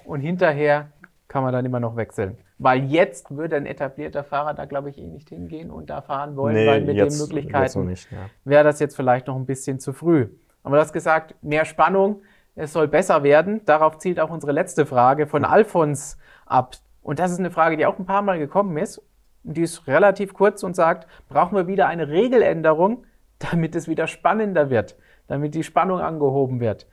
Und 0.04 0.20
hinterher 0.20 0.88
kann 1.28 1.42
man 1.42 1.52
dann 1.52 1.64
immer 1.64 1.78
noch 1.78 1.94
wechseln. 1.94 2.38
Weil 2.58 2.84
jetzt 2.84 3.30
würde 3.30 3.56
ein 3.56 3.66
etablierter 3.66 4.24
Fahrer 4.24 4.54
da, 4.54 4.64
glaube 4.64 4.88
ich, 4.88 4.98
eh 4.98 5.06
nicht 5.06 5.28
hingehen 5.28 5.70
und 5.70 5.90
da 5.90 6.00
fahren 6.00 6.36
wollen, 6.36 6.54
nee, 6.54 6.66
weil 6.66 6.80
mit 6.80 6.96
jetzt, 6.96 7.20
den 7.20 7.26
Möglichkeiten 7.26 7.88
ja. 7.88 8.18
wäre 8.44 8.64
das 8.64 8.80
jetzt 8.80 8.96
vielleicht 8.96 9.26
noch 9.26 9.36
ein 9.36 9.46
bisschen 9.46 9.78
zu 9.78 9.92
früh. 9.92 10.28
Aber 10.62 10.76
du 10.76 10.82
hast 10.82 10.92
gesagt, 10.92 11.34
mehr 11.42 11.66
Spannung, 11.66 12.22
es 12.54 12.72
soll 12.72 12.88
besser 12.88 13.22
werden. 13.22 13.62
Darauf 13.66 13.98
zielt 13.98 14.20
auch 14.20 14.30
unsere 14.30 14.52
letzte 14.52 14.86
Frage 14.86 15.26
von 15.26 15.44
Alfons 15.44 16.16
ab. 16.46 16.76
Und 17.02 17.18
das 17.18 17.30
ist 17.30 17.40
eine 17.40 17.50
Frage, 17.50 17.76
die 17.76 17.84
auch 17.84 17.98
ein 17.98 18.06
paar 18.06 18.22
Mal 18.22 18.38
gekommen 18.38 18.76
ist 18.78 19.02
die 19.42 19.62
ist 19.62 19.86
relativ 19.86 20.34
kurz 20.34 20.62
und 20.62 20.76
sagt, 20.76 21.06
brauchen 21.28 21.56
wir 21.56 21.66
wieder 21.66 21.86
eine 21.86 22.08
Regeländerung, 22.08 23.04
damit 23.38 23.74
es 23.74 23.88
wieder 23.88 24.06
spannender 24.06 24.70
wird, 24.70 24.96
damit 25.26 25.54
die 25.54 25.64
Spannung 25.64 26.00
angehoben 26.00 26.60
wird. 26.60 26.86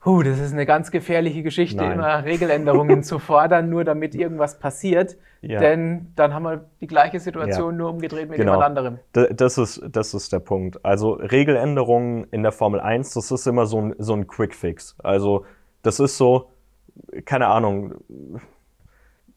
Puh, 0.00 0.24
das 0.24 0.40
ist 0.40 0.52
eine 0.52 0.66
ganz 0.66 0.90
gefährliche 0.90 1.44
Geschichte, 1.44 1.76
Nein. 1.76 1.92
immer 1.92 2.24
Regeländerungen 2.24 3.04
zu 3.04 3.20
fordern, 3.20 3.68
nur 3.68 3.84
damit 3.84 4.16
irgendwas 4.16 4.58
passiert. 4.58 5.16
Ja. 5.42 5.60
Denn 5.60 6.12
dann 6.16 6.34
haben 6.34 6.42
wir 6.42 6.64
die 6.80 6.88
gleiche 6.88 7.20
Situation 7.20 7.74
ja. 7.74 7.78
nur 7.78 7.90
umgedreht 7.90 8.28
mit 8.28 8.38
genau. 8.38 8.54
jemand 8.54 8.78
anderem. 8.78 8.98
Das 9.12 9.58
ist, 9.58 9.80
das 9.88 10.12
ist 10.14 10.32
der 10.32 10.40
Punkt. 10.40 10.84
Also 10.84 11.12
Regeländerungen 11.12 12.26
in 12.32 12.42
der 12.42 12.50
Formel 12.50 12.80
1, 12.80 13.14
das 13.14 13.30
ist 13.30 13.46
immer 13.46 13.66
so 13.66 13.80
ein, 13.80 13.94
so 13.98 14.14
ein 14.14 14.26
Quick-Fix. 14.26 14.96
Also 15.02 15.44
das 15.82 16.00
ist 16.00 16.16
so, 16.16 16.50
keine 17.24 17.46
Ahnung, 17.46 17.94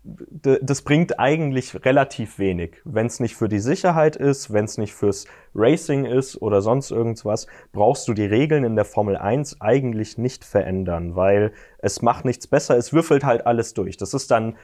das 0.05 0.83
bringt 0.83 1.19
eigentlich 1.19 1.83
relativ 1.83 2.37
wenig. 2.37 2.77
Wenn 2.83 3.07
es 3.07 3.19
nicht 3.19 3.35
für 3.35 3.49
die 3.49 3.59
Sicherheit 3.59 4.15
ist, 4.15 4.53
wenn 4.53 4.65
es 4.65 4.77
nicht 4.77 4.93
fürs 4.93 5.25
Racing 5.55 6.05
ist 6.05 6.39
oder 6.41 6.61
sonst 6.61 6.91
irgendwas, 6.91 7.47
brauchst 7.71 8.07
du 8.07 8.13
die 8.13 8.25
Regeln 8.25 8.63
in 8.63 8.75
der 8.75 8.85
Formel 8.85 9.17
1 9.17 9.61
eigentlich 9.61 10.17
nicht 10.19 10.45
verändern, 10.45 11.15
weil 11.15 11.53
es 11.79 12.03
macht 12.03 12.23
nichts 12.23 12.45
besser, 12.45 12.77
es 12.77 12.93
würfelt 12.93 13.23
halt 13.23 13.47
alles 13.47 13.73
durch. 13.73 13.97
Das 13.97 14.13
ist 14.13 14.29
dann 14.29 14.55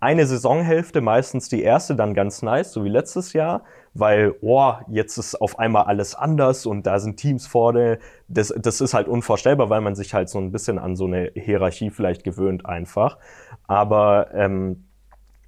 eine 0.00 0.26
Saisonhälfte, 0.26 1.00
meistens 1.00 1.48
die 1.48 1.62
erste, 1.62 1.94
dann 1.94 2.14
ganz 2.14 2.42
nice, 2.42 2.72
so 2.72 2.84
wie 2.84 2.88
letztes 2.88 3.32
Jahr, 3.32 3.64
weil, 3.98 4.34
oh, 4.40 4.74
jetzt 4.88 5.16
ist 5.16 5.40
auf 5.40 5.58
einmal 5.58 5.84
alles 5.84 6.14
anders 6.14 6.66
und 6.66 6.86
da 6.86 6.98
sind 6.98 7.16
Teams 7.16 7.46
vorne. 7.46 7.98
Das, 8.28 8.52
das 8.56 8.80
ist 8.80 8.94
halt 8.94 9.08
unvorstellbar, 9.08 9.70
weil 9.70 9.80
man 9.80 9.94
sich 9.94 10.14
halt 10.14 10.28
so 10.28 10.38
ein 10.38 10.52
bisschen 10.52 10.78
an 10.78 10.96
so 10.96 11.06
eine 11.06 11.32
Hierarchie 11.34 11.90
vielleicht 11.90 12.24
gewöhnt 12.24 12.66
einfach. 12.66 13.18
Aber 13.66 14.28
ähm, 14.34 14.84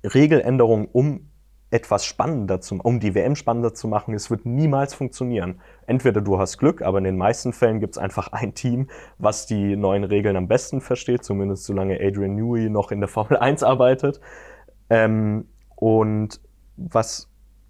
Regeländerungen, 0.03 0.89
um 0.91 1.29
etwas 1.71 2.07
spannender 2.07 2.61
zu, 2.61 2.77
um 2.77 2.99
die 2.99 3.15
WM 3.15 3.37
spannender 3.37 3.75
zu 3.75 3.89
machen, 3.89 4.15
es 4.15 4.31
wird 4.31 4.47
niemals 4.47 4.95
funktionieren. 4.95 5.61
Entweder 5.87 6.23
du 6.23 6.39
hast 6.39 6.57
Glück, 6.57 6.81
aber 6.81 6.99
in 6.99 7.05
den 7.05 7.19
meisten 7.19 7.53
Fällen 7.53 7.81
gibt 7.81 7.95
es 7.95 7.99
einfach 7.99 8.29
ein 8.33 8.55
Team, 8.55 8.89
was 9.19 9.47
die 9.47 9.77
neuen 9.77 10.05
Regeln 10.05 10.37
am 10.37 10.49
besten 10.49 10.81
versteht, 10.81 11.25
zumindest 11.25 11.65
solange 11.65 12.01
Adrian 12.01 12.37
Newey 12.37 12.71
noch 12.71 12.91
in 12.91 13.01
der 13.01 13.09
Formel 13.09 13.37
1 13.37 13.63
arbeitet. 13.63 14.21
Ähm, 14.89 15.47
und 15.77 16.41
was, 16.77 17.28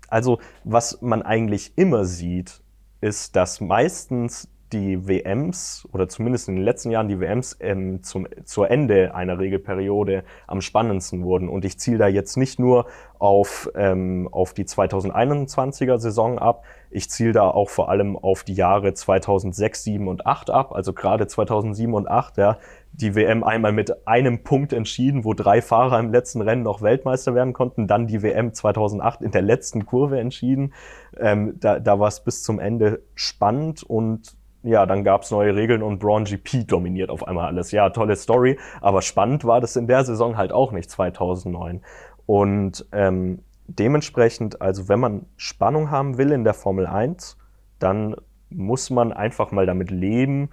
also, 0.08 0.38
was 0.64 1.00
man 1.02 1.22
eigentlich 1.22 1.72
immer 1.76 2.04
sieht, 2.04 2.60
ist, 3.00 3.36
dass 3.36 3.60
meistens 3.60 4.48
die 4.72 5.08
WMs 5.08 5.88
oder 5.92 6.08
zumindest 6.08 6.48
in 6.48 6.56
den 6.56 6.64
letzten 6.64 6.90
Jahren 6.90 7.08
die 7.08 7.20
WMs 7.20 7.56
ähm, 7.60 8.02
zum, 8.02 8.26
zur 8.44 8.70
Ende 8.70 9.14
einer 9.14 9.38
Regelperiode 9.38 10.24
am 10.46 10.60
spannendsten 10.60 11.24
wurden. 11.24 11.48
Und 11.48 11.64
ich 11.64 11.78
ziele 11.78 11.98
da 11.98 12.06
jetzt 12.06 12.36
nicht 12.36 12.58
nur 12.58 12.86
auf, 13.18 13.70
ähm, 13.74 14.28
auf 14.30 14.52
die 14.52 14.64
2021er 14.64 15.98
Saison 15.98 16.38
ab, 16.38 16.64
ich 16.90 17.10
ziele 17.10 17.32
da 17.32 17.48
auch 17.48 17.68
vor 17.68 17.90
allem 17.90 18.16
auf 18.16 18.44
die 18.44 18.54
Jahre 18.54 18.94
2006, 18.94 19.84
7 19.84 20.08
und 20.08 20.26
8 20.26 20.50
ab. 20.50 20.72
Also 20.72 20.92
gerade 20.92 21.26
2007 21.26 21.94
und 21.94 22.08
8, 22.08 22.36
ja, 22.38 22.58
die 22.92 23.14
WM 23.14 23.44
einmal 23.44 23.72
mit 23.72 24.08
einem 24.08 24.42
Punkt 24.42 24.72
entschieden, 24.72 25.24
wo 25.24 25.34
drei 25.34 25.62
Fahrer 25.62 26.00
im 26.00 26.12
letzten 26.12 26.40
Rennen 26.40 26.62
noch 26.62 26.82
Weltmeister 26.82 27.34
werden 27.34 27.52
konnten. 27.52 27.86
Dann 27.86 28.06
die 28.06 28.22
WM 28.22 28.52
2008 28.52 29.22
in 29.22 29.30
der 29.30 29.42
letzten 29.42 29.86
Kurve 29.86 30.18
entschieden. 30.18 30.74
Ähm, 31.16 31.54
da 31.60 31.78
da 31.78 32.00
war 32.00 32.08
es 32.08 32.24
bis 32.24 32.42
zum 32.42 32.58
Ende 32.58 33.02
spannend 33.14 33.82
und 33.82 34.36
ja, 34.62 34.86
dann 34.86 35.04
gab 35.04 35.22
es 35.22 35.30
neue 35.30 35.54
Regeln 35.54 35.82
und 35.82 36.00
Braun 36.00 36.24
GP 36.24 36.66
dominiert 36.66 37.10
auf 37.10 37.26
einmal 37.26 37.46
alles. 37.46 37.70
Ja, 37.70 37.90
tolle 37.90 38.16
Story, 38.16 38.58
aber 38.80 39.02
spannend 39.02 39.44
war 39.44 39.60
das 39.60 39.76
in 39.76 39.86
der 39.86 40.04
Saison 40.04 40.36
halt 40.36 40.52
auch 40.52 40.72
nicht 40.72 40.90
2009. 40.90 41.82
Und 42.26 42.86
ähm, 42.92 43.40
dementsprechend, 43.66 44.60
also 44.60 44.88
wenn 44.88 45.00
man 45.00 45.26
Spannung 45.36 45.90
haben 45.90 46.18
will 46.18 46.32
in 46.32 46.44
der 46.44 46.54
Formel 46.54 46.86
1, 46.86 47.38
dann 47.78 48.16
muss 48.50 48.90
man 48.90 49.12
einfach 49.12 49.52
mal 49.52 49.66
damit 49.66 49.90
leben, 49.90 50.50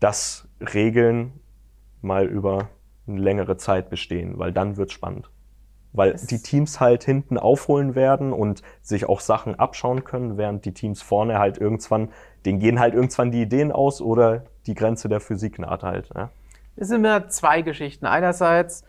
dass 0.00 0.48
Regeln 0.60 1.32
mal 2.02 2.26
über 2.26 2.68
eine 3.06 3.20
längere 3.20 3.56
Zeit 3.56 3.90
bestehen, 3.90 4.38
weil 4.38 4.52
dann 4.52 4.76
wird 4.76 4.92
spannend. 4.92 5.30
Weil 5.92 6.10
es 6.10 6.26
die 6.26 6.42
Teams 6.42 6.80
halt 6.80 7.04
hinten 7.04 7.38
aufholen 7.38 7.94
werden 7.94 8.32
und 8.32 8.62
sich 8.82 9.08
auch 9.08 9.20
Sachen 9.20 9.54
abschauen 9.54 10.04
können, 10.04 10.36
während 10.36 10.64
die 10.64 10.74
Teams 10.74 11.00
vorne 11.00 11.38
halt 11.38 11.58
irgendwann, 11.58 12.10
denen 12.44 12.58
gehen 12.58 12.78
halt 12.78 12.94
irgendwann 12.94 13.30
die 13.30 13.42
Ideen 13.42 13.72
aus 13.72 14.02
oder 14.02 14.44
die 14.66 14.74
Grenze 14.74 15.08
der 15.08 15.20
Physik 15.20 15.58
naht 15.58 15.82
halt. 15.82 16.10
Ja. 16.14 16.30
Es 16.76 16.88
sind 16.88 17.04
immer 17.04 17.28
zwei 17.28 17.62
Geschichten. 17.62 18.04
Einerseits 18.04 18.84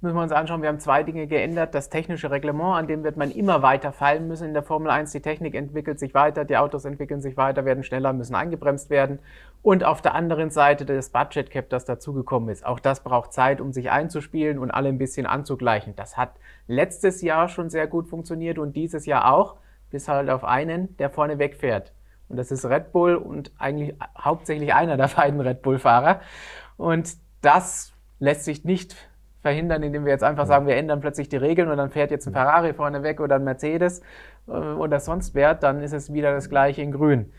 müssen 0.00 0.14
wir 0.14 0.22
uns 0.22 0.32
anschauen, 0.32 0.60
wir 0.62 0.68
haben 0.68 0.78
zwei 0.78 1.02
Dinge 1.02 1.26
geändert. 1.26 1.74
Das 1.74 1.88
technische 1.88 2.30
Reglement, 2.30 2.76
an 2.76 2.86
dem 2.86 3.02
wird 3.02 3.16
man 3.16 3.30
immer 3.30 3.62
weiter 3.62 3.92
fallen 3.92 4.28
müssen 4.28 4.48
in 4.48 4.54
der 4.54 4.62
Formel 4.62 4.90
1. 4.90 5.12
Die 5.12 5.20
Technik 5.20 5.54
entwickelt 5.54 5.98
sich 5.98 6.12
weiter, 6.12 6.44
die 6.44 6.56
Autos 6.56 6.84
entwickeln 6.84 7.22
sich 7.22 7.36
weiter, 7.36 7.64
werden 7.64 7.82
schneller, 7.82 8.12
müssen 8.12 8.34
eingebremst 8.34 8.90
werden. 8.90 9.18
Und 9.62 9.84
auf 9.84 10.02
der 10.02 10.14
anderen 10.14 10.50
Seite 10.50 10.84
das 10.84 11.10
Budget 11.10 11.50
Cap, 11.50 11.70
das 11.70 11.84
dazugekommen 11.86 12.50
ist. 12.50 12.64
Auch 12.64 12.78
das 12.78 13.02
braucht 13.02 13.32
Zeit, 13.32 13.60
um 13.60 13.72
sich 13.72 13.90
einzuspielen 13.90 14.58
und 14.58 14.70
alle 14.70 14.90
ein 14.90 14.98
bisschen 14.98 15.26
anzugleichen. 15.26 15.96
Das 15.96 16.16
hat 16.16 16.32
letztes 16.68 17.22
Jahr 17.22 17.48
schon 17.48 17.70
sehr 17.70 17.86
gut 17.86 18.06
funktioniert 18.06 18.58
und 18.58 18.76
dieses 18.76 19.06
Jahr 19.06 19.32
auch, 19.32 19.56
bis 19.90 20.08
halt 20.08 20.28
auf 20.28 20.44
einen, 20.44 20.96
der 20.98 21.10
vorne 21.10 21.38
wegfährt. 21.38 21.92
Und 22.28 22.36
das 22.36 22.50
ist 22.50 22.64
Red 22.66 22.92
Bull 22.92 23.14
und 23.14 23.52
eigentlich 23.58 23.94
hauptsächlich 24.18 24.74
einer 24.74 24.96
der 24.96 25.08
beiden 25.08 25.40
Red 25.40 25.62
Bull-Fahrer. 25.62 26.20
Und 26.76 27.16
das 27.40 27.92
lässt 28.18 28.44
sich 28.44 28.64
nicht 28.64 28.96
verhindern, 29.46 29.84
indem 29.84 30.04
wir 30.04 30.10
jetzt 30.10 30.24
einfach 30.24 30.44
sagen, 30.44 30.66
wir 30.66 30.74
ändern 30.74 30.98
plötzlich 30.98 31.28
die 31.28 31.36
Regeln 31.36 31.70
und 31.70 31.76
dann 31.76 31.90
fährt 31.90 32.10
jetzt 32.10 32.26
ein 32.26 32.32
Ferrari 32.32 32.74
vorne 32.74 33.04
weg 33.04 33.20
oder 33.20 33.36
ein 33.36 33.44
Mercedes 33.44 34.00
äh, 34.48 34.50
oder 34.50 34.98
sonst 34.98 35.36
wer, 35.36 35.54
dann 35.54 35.82
ist 35.82 35.92
es 35.92 36.12
wieder 36.12 36.32
das 36.32 36.50
gleiche 36.50 36.82
in 36.82 36.90
grün. 36.90 37.32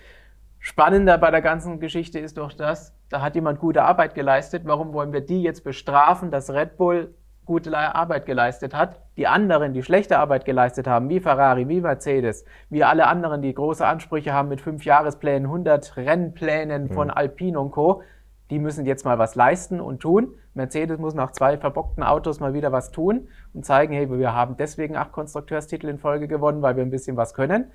Spannender 0.60 1.18
bei 1.18 1.32
der 1.32 1.42
ganzen 1.42 1.82
Geschichte 1.82 2.18
ist 2.18 2.38
doch 2.38 2.54
das, 2.54 2.96
da 3.10 3.22
hat 3.22 3.36
jemand 3.36 3.60
gute 3.60 3.84
Arbeit 3.84 4.16
geleistet. 4.16 4.62
Warum 4.66 4.94
wollen 4.94 5.12
wir 5.12 5.20
die 5.20 5.44
jetzt 5.44 5.66
bestrafen, 5.66 6.32
dass 6.32 6.50
Red 6.50 6.78
Bull 6.78 7.14
gute 7.44 7.78
Arbeit 7.78 8.26
geleistet 8.26 8.74
hat? 8.74 9.02
Die 9.18 9.28
anderen, 9.28 9.74
die 9.74 9.84
schlechte 9.84 10.18
Arbeit 10.18 10.46
geleistet 10.46 10.88
haben, 10.88 11.10
wie 11.10 11.20
Ferrari, 11.20 11.68
wie 11.68 11.82
Mercedes, 11.82 12.46
wie 12.70 12.86
alle 12.86 13.08
anderen, 13.08 13.42
die 13.42 13.54
große 13.54 13.86
Ansprüche 13.86 14.32
haben 14.32 14.48
mit 14.48 14.62
fünf 14.62 14.86
Jahresplänen, 14.86 15.48
100 15.48 15.98
Rennplänen 15.98 16.88
von 16.88 17.10
Alpine 17.10 17.60
und 17.60 17.72
Co., 17.72 18.02
die 18.50 18.60
müssen 18.60 18.86
jetzt 18.86 19.04
mal 19.04 19.20
was 19.20 19.36
leisten 19.36 19.82
und 19.82 20.00
tun. 20.00 20.36
Mercedes 20.58 21.00
muss 21.00 21.14
nach 21.14 21.32
zwei 21.32 21.58
verbockten 21.58 22.04
Autos 22.04 22.42
mal 22.42 22.54
wieder 22.54 22.74
was 22.74 22.92
tun 22.92 23.30
und 23.54 23.66
zeigen, 23.66 23.94
hey, 23.94 24.10
wir 24.10 24.34
haben 24.34 24.58
deswegen 24.58 24.98
acht 24.98 25.14
Konstrukteurstitel 25.14 25.88
in 25.88 26.00
Folge 26.00 26.28
gewonnen, 26.28 26.62
weil 26.62 26.76
wir 26.76 26.84
ein 26.84 26.90
bisschen 26.90 27.16
was 27.16 27.34
können. 27.34 27.72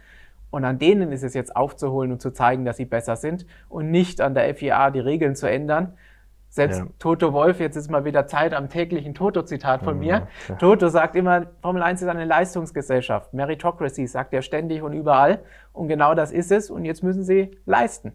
Und 0.50 0.66
an 0.66 0.78
denen 0.78 1.12
ist 1.12 1.22
es 1.22 1.32
jetzt 1.32 1.56
aufzuholen 1.56 2.12
und 2.12 2.20
zu 2.20 2.30
zeigen, 2.30 2.66
dass 2.66 2.76
sie 2.76 2.84
besser 2.84 3.16
sind 3.16 3.46
und 3.70 3.90
nicht 3.90 4.20
an 4.20 4.34
der 4.34 4.54
FIA 4.54 4.90
die 4.90 5.00
Regeln 5.00 5.34
zu 5.34 5.48
ändern. 5.48 5.94
Selbst 6.50 6.80
ja. 6.80 6.86
Toto 6.98 7.32
Wolf, 7.32 7.60
jetzt 7.60 7.76
ist 7.76 7.90
mal 7.90 8.04
wieder 8.04 8.26
Zeit 8.26 8.52
am 8.52 8.68
täglichen 8.68 9.14
Toto-Zitat 9.14 9.82
von 9.82 9.98
mir. 9.98 10.28
Ja. 10.48 10.54
Toto 10.56 10.88
sagt 10.88 11.16
immer, 11.16 11.46
Formel 11.62 11.82
1 11.82 12.02
ist 12.02 12.08
eine 12.08 12.26
Leistungsgesellschaft. 12.26 13.32
Meritocracy 13.32 14.06
sagt 14.06 14.34
er 14.34 14.42
ständig 14.42 14.82
und 14.82 14.92
überall. 14.92 15.38
Und 15.72 15.88
genau 15.88 16.14
das 16.14 16.30
ist 16.30 16.52
es. 16.52 16.68
Und 16.68 16.84
jetzt 16.84 17.02
müssen 17.02 17.24
sie 17.24 17.56
leisten. 17.64 18.12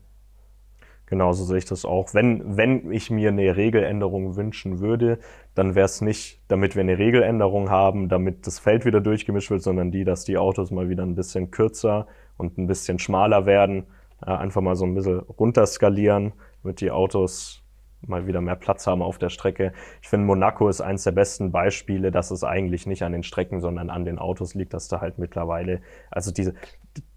Genauso 1.07 1.45
sehe 1.45 1.57
ich 1.57 1.65
das 1.65 1.85
auch. 1.85 2.13
Wenn, 2.13 2.57
wenn 2.57 2.91
ich 2.91 3.09
mir 3.09 3.29
eine 3.29 3.55
Regeländerung 3.55 4.35
wünschen 4.35 4.79
würde, 4.79 5.19
dann 5.55 5.73
wäre 5.73 5.85
es 5.85 6.01
nicht, 6.01 6.41
damit 6.49 6.75
wir 6.75 6.81
eine 6.81 6.97
Regeländerung 6.97 7.69
haben, 7.69 8.09
damit 8.09 8.45
das 8.45 8.59
Feld 8.59 8.83
wieder 8.85 8.99
durchgemischt 8.99 9.49
wird, 9.49 9.63
sondern 9.63 9.89
die, 9.89 10.03
dass 10.03 10.25
die 10.25 10.37
Autos 10.37 10.69
mal 10.69 10.89
wieder 10.89 11.03
ein 11.03 11.15
bisschen 11.15 11.49
kürzer 11.49 12.07
und 12.35 12.57
ein 12.57 12.67
bisschen 12.67 12.99
schmaler 12.99 13.45
werden. 13.45 13.85
Äh, 14.21 14.31
einfach 14.31 14.61
mal 14.61 14.75
so 14.75 14.85
ein 14.85 14.95
bisschen 14.95 15.19
runterskalieren, 15.19 16.33
damit 16.61 16.81
die 16.81 16.91
Autos 16.91 17.63
mal 18.05 18.27
wieder 18.27 18.41
mehr 18.41 18.55
Platz 18.55 18.87
haben 18.87 19.01
auf 19.01 19.17
der 19.17 19.29
Strecke. 19.29 19.73
Ich 20.01 20.09
finde, 20.09 20.25
Monaco 20.25 20.69
ist 20.69 20.81
eines 20.81 21.03
der 21.03 21.11
besten 21.11 21.51
Beispiele, 21.51 22.11
dass 22.11 22.31
es 22.31 22.43
eigentlich 22.43 22.85
nicht 22.85 23.03
an 23.03 23.11
den 23.11 23.23
Strecken, 23.23 23.59
sondern 23.59 23.89
an 23.89 24.05
den 24.05 24.19
Autos 24.19 24.53
liegt, 24.53 24.73
dass 24.73 24.87
da 24.87 25.01
halt 25.01 25.17
mittlerweile, 25.17 25.81
also 26.11 26.31
diese, 26.31 26.53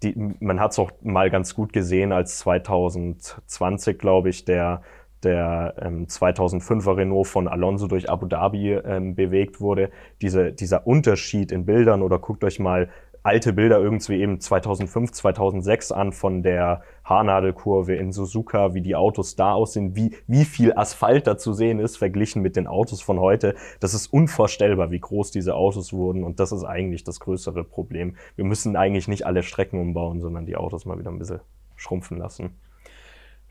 die, 0.03 0.15
man 0.39 0.59
hat 0.59 0.71
es 0.71 0.79
auch 0.79 0.91
mal 1.01 1.29
ganz 1.29 1.55
gut 1.55 1.73
gesehen, 1.73 2.11
als 2.11 2.39
2020, 2.39 3.99
glaube 3.99 4.29
ich, 4.29 4.45
der 4.45 4.81
der 5.23 5.75
ähm, 5.79 6.07
2005er 6.07 6.97
Renault 6.97 7.27
von 7.27 7.47
Alonso 7.47 7.87
durch 7.87 8.09
Abu 8.09 8.25
Dhabi 8.25 8.73
ähm, 8.73 9.15
bewegt 9.15 9.61
wurde. 9.61 9.91
Diese, 10.21 10.51
dieser 10.51 10.87
Unterschied 10.87 11.51
in 11.51 11.65
Bildern 11.65 12.01
oder 12.01 12.17
guckt 12.17 12.43
euch 12.43 12.59
mal 12.59 12.89
alte 13.23 13.53
Bilder 13.53 13.79
irgendwie 13.79 14.19
eben 14.19 14.39
2005, 14.39 15.11
2006 15.11 15.91
an 15.91 16.11
von 16.11 16.43
der 16.43 16.81
Haarnadelkurve 17.03 17.95
in 17.95 18.11
Suzuka, 18.11 18.73
wie 18.73 18.81
die 18.81 18.95
Autos 18.95 19.35
da 19.35 19.53
aussehen, 19.53 19.95
wie, 19.95 20.15
wie 20.27 20.45
viel 20.45 20.73
Asphalt 20.73 21.27
da 21.27 21.37
zu 21.37 21.53
sehen 21.53 21.79
ist, 21.79 21.97
verglichen 21.97 22.41
mit 22.41 22.55
den 22.55 22.67
Autos 22.67 23.01
von 23.01 23.19
heute. 23.19 23.55
Das 23.79 23.93
ist 23.93 24.07
unvorstellbar, 24.07 24.91
wie 24.91 24.99
groß 24.99 25.31
diese 25.31 25.55
Autos 25.55 25.93
wurden 25.93 26.23
und 26.23 26.39
das 26.39 26.51
ist 26.51 26.63
eigentlich 26.63 27.03
das 27.03 27.19
größere 27.19 27.63
Problem. 27.63 28.15
Wir 28.35 28.45
müssen 28.45 28.75
eigentlich 28.75 29.07
nicht 29.07 29.25
alle 29.25 29.43
Strecken 29.43 29.79
umbauen, 29.79 30.19
sondern 30.19 30.45
die 30.45 30.55
Autos 30.55 30.85
mal 30.85 30.97
wieder 30.97 31.11
ein 31.11 31.19
bisschen 31.19 31.41
schrumpfen 31.75 32.17
lassen. 32.17 32.55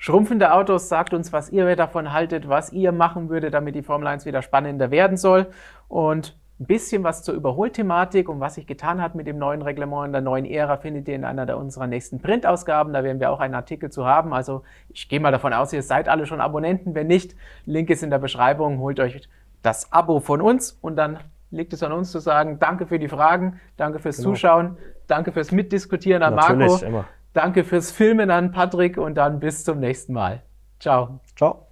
Schrumpfende 0.02 0.54
Autos 0.54 0.88
sagt 0.88 1.12
uns, 1.12 1.30
was 1.30 1.50
ihr 1.50 1.76
davon 1.76 2.10
haltet, 2.10 2.48
was 2.48 2.72
ihr 2.72 2.90
machen 2.90 3.28
würdet, 3.28 3.52
damit 3.52 3.74
die 3.74 3.82
Formel 3.82 4.08
1 4.08 4.24
wieder 4.24 4.40
spannender 4.40 4.90
werden 4.90 5.18
soll. 5.18 5.48
Und 5.88 6.39
ein 6.60 6.66
bisschen 6.66 7.02
was 7.02 7.22
zur 7.22 7.34
Überholthematik 7.34 8.28
und 8.28 8.38
was 8.40 8.56
sich 8.56 8.66
getan 8.66 9.00
hat 9.00 9.14
mit 9.14 9.26
dem 9.26 9.38
neuen 9.38 9.62
Reglement 9.62 10.06
in 10.06 10.12
der 10.12 10.20
neuen 10.20 10.44
Ära 10.44 10.76
findet 10.76 11.08
ihr 11.08 11.14
in 11.14 11.24
einer 11.24 11.46
der 11.46 11.56
unserer 11.56 11.86
nächsten 11.86 12.20
Printausgaben. 12.20 12.92
Da 12.92 13.02
werden 13.02 13.18
wir 13.18 13.30
auch 13.30 13.40
einen 13.40 13.54
Artikel 13.54 13.90
zu 13.90 14.04
haben. 14.04 14.34
Also 14.34 14.62
ich 14.90 15.08
gehe 15.08 15.20
mal 15.20 15.32
davon 15.32 15.54
aus, 15.54 15.72
ihr 15.72 15.82
seid 15.82 16.08
alle 16.08 16.26
schon 16.26 16.40
Abonnenten. 16.40 16.94
Wenn 16.94 17.06
nicht, 17.06 17.34
Link 17.64 17.88
ist 17.88 18.02
in 18.02 18.10
der 18.10 18.18
Beschreibung. 18.18 18.78
Holt 18.78 19.00
euch 19.00 19.26
das 19.62 19.90
Abo 19.90 20.20
von 20.20 20.42
uns 20.42 20.78
und 20.82 20.96
dann 20.96 21.18
liegt 21.50 21.72
es 21.72 21.82
an 21.82 21.92
uns 21.92 22.12
zu 22.12 22.18
sagen, 22.18 22.58
danke 22.58 22.86
für 22.86 22.98
die 22.98 23.08
Fragen, 23.08 23.60
danke 23.76 23.98
fürs 23.98 24.18
genau. 24.18 24.30
Zuschauen, 24.30 24.76
danke 25.06 25.32
fürs 25.32 25.52
Mitdiskutieren 25.52 26.22
an 26.22 26.34
Natürlich, 26.34 26.70
Marco, 26.70 26.86
immer. 26.86 27.04
danke 27.32 27.64
fürs 27.64 27.90
Filmen 27.90 28.30
an 28.30 28.52
Patrick 28.52 28.98
und 28.98 29.14
dann 29.14 29.40
bis 29.40 29.64
zum 29.64 29.80
nächsten 29.80 30.12
Mal. 30.12 30.42
Ciao. 30.78 31.20
Ciao. 31.36 31.69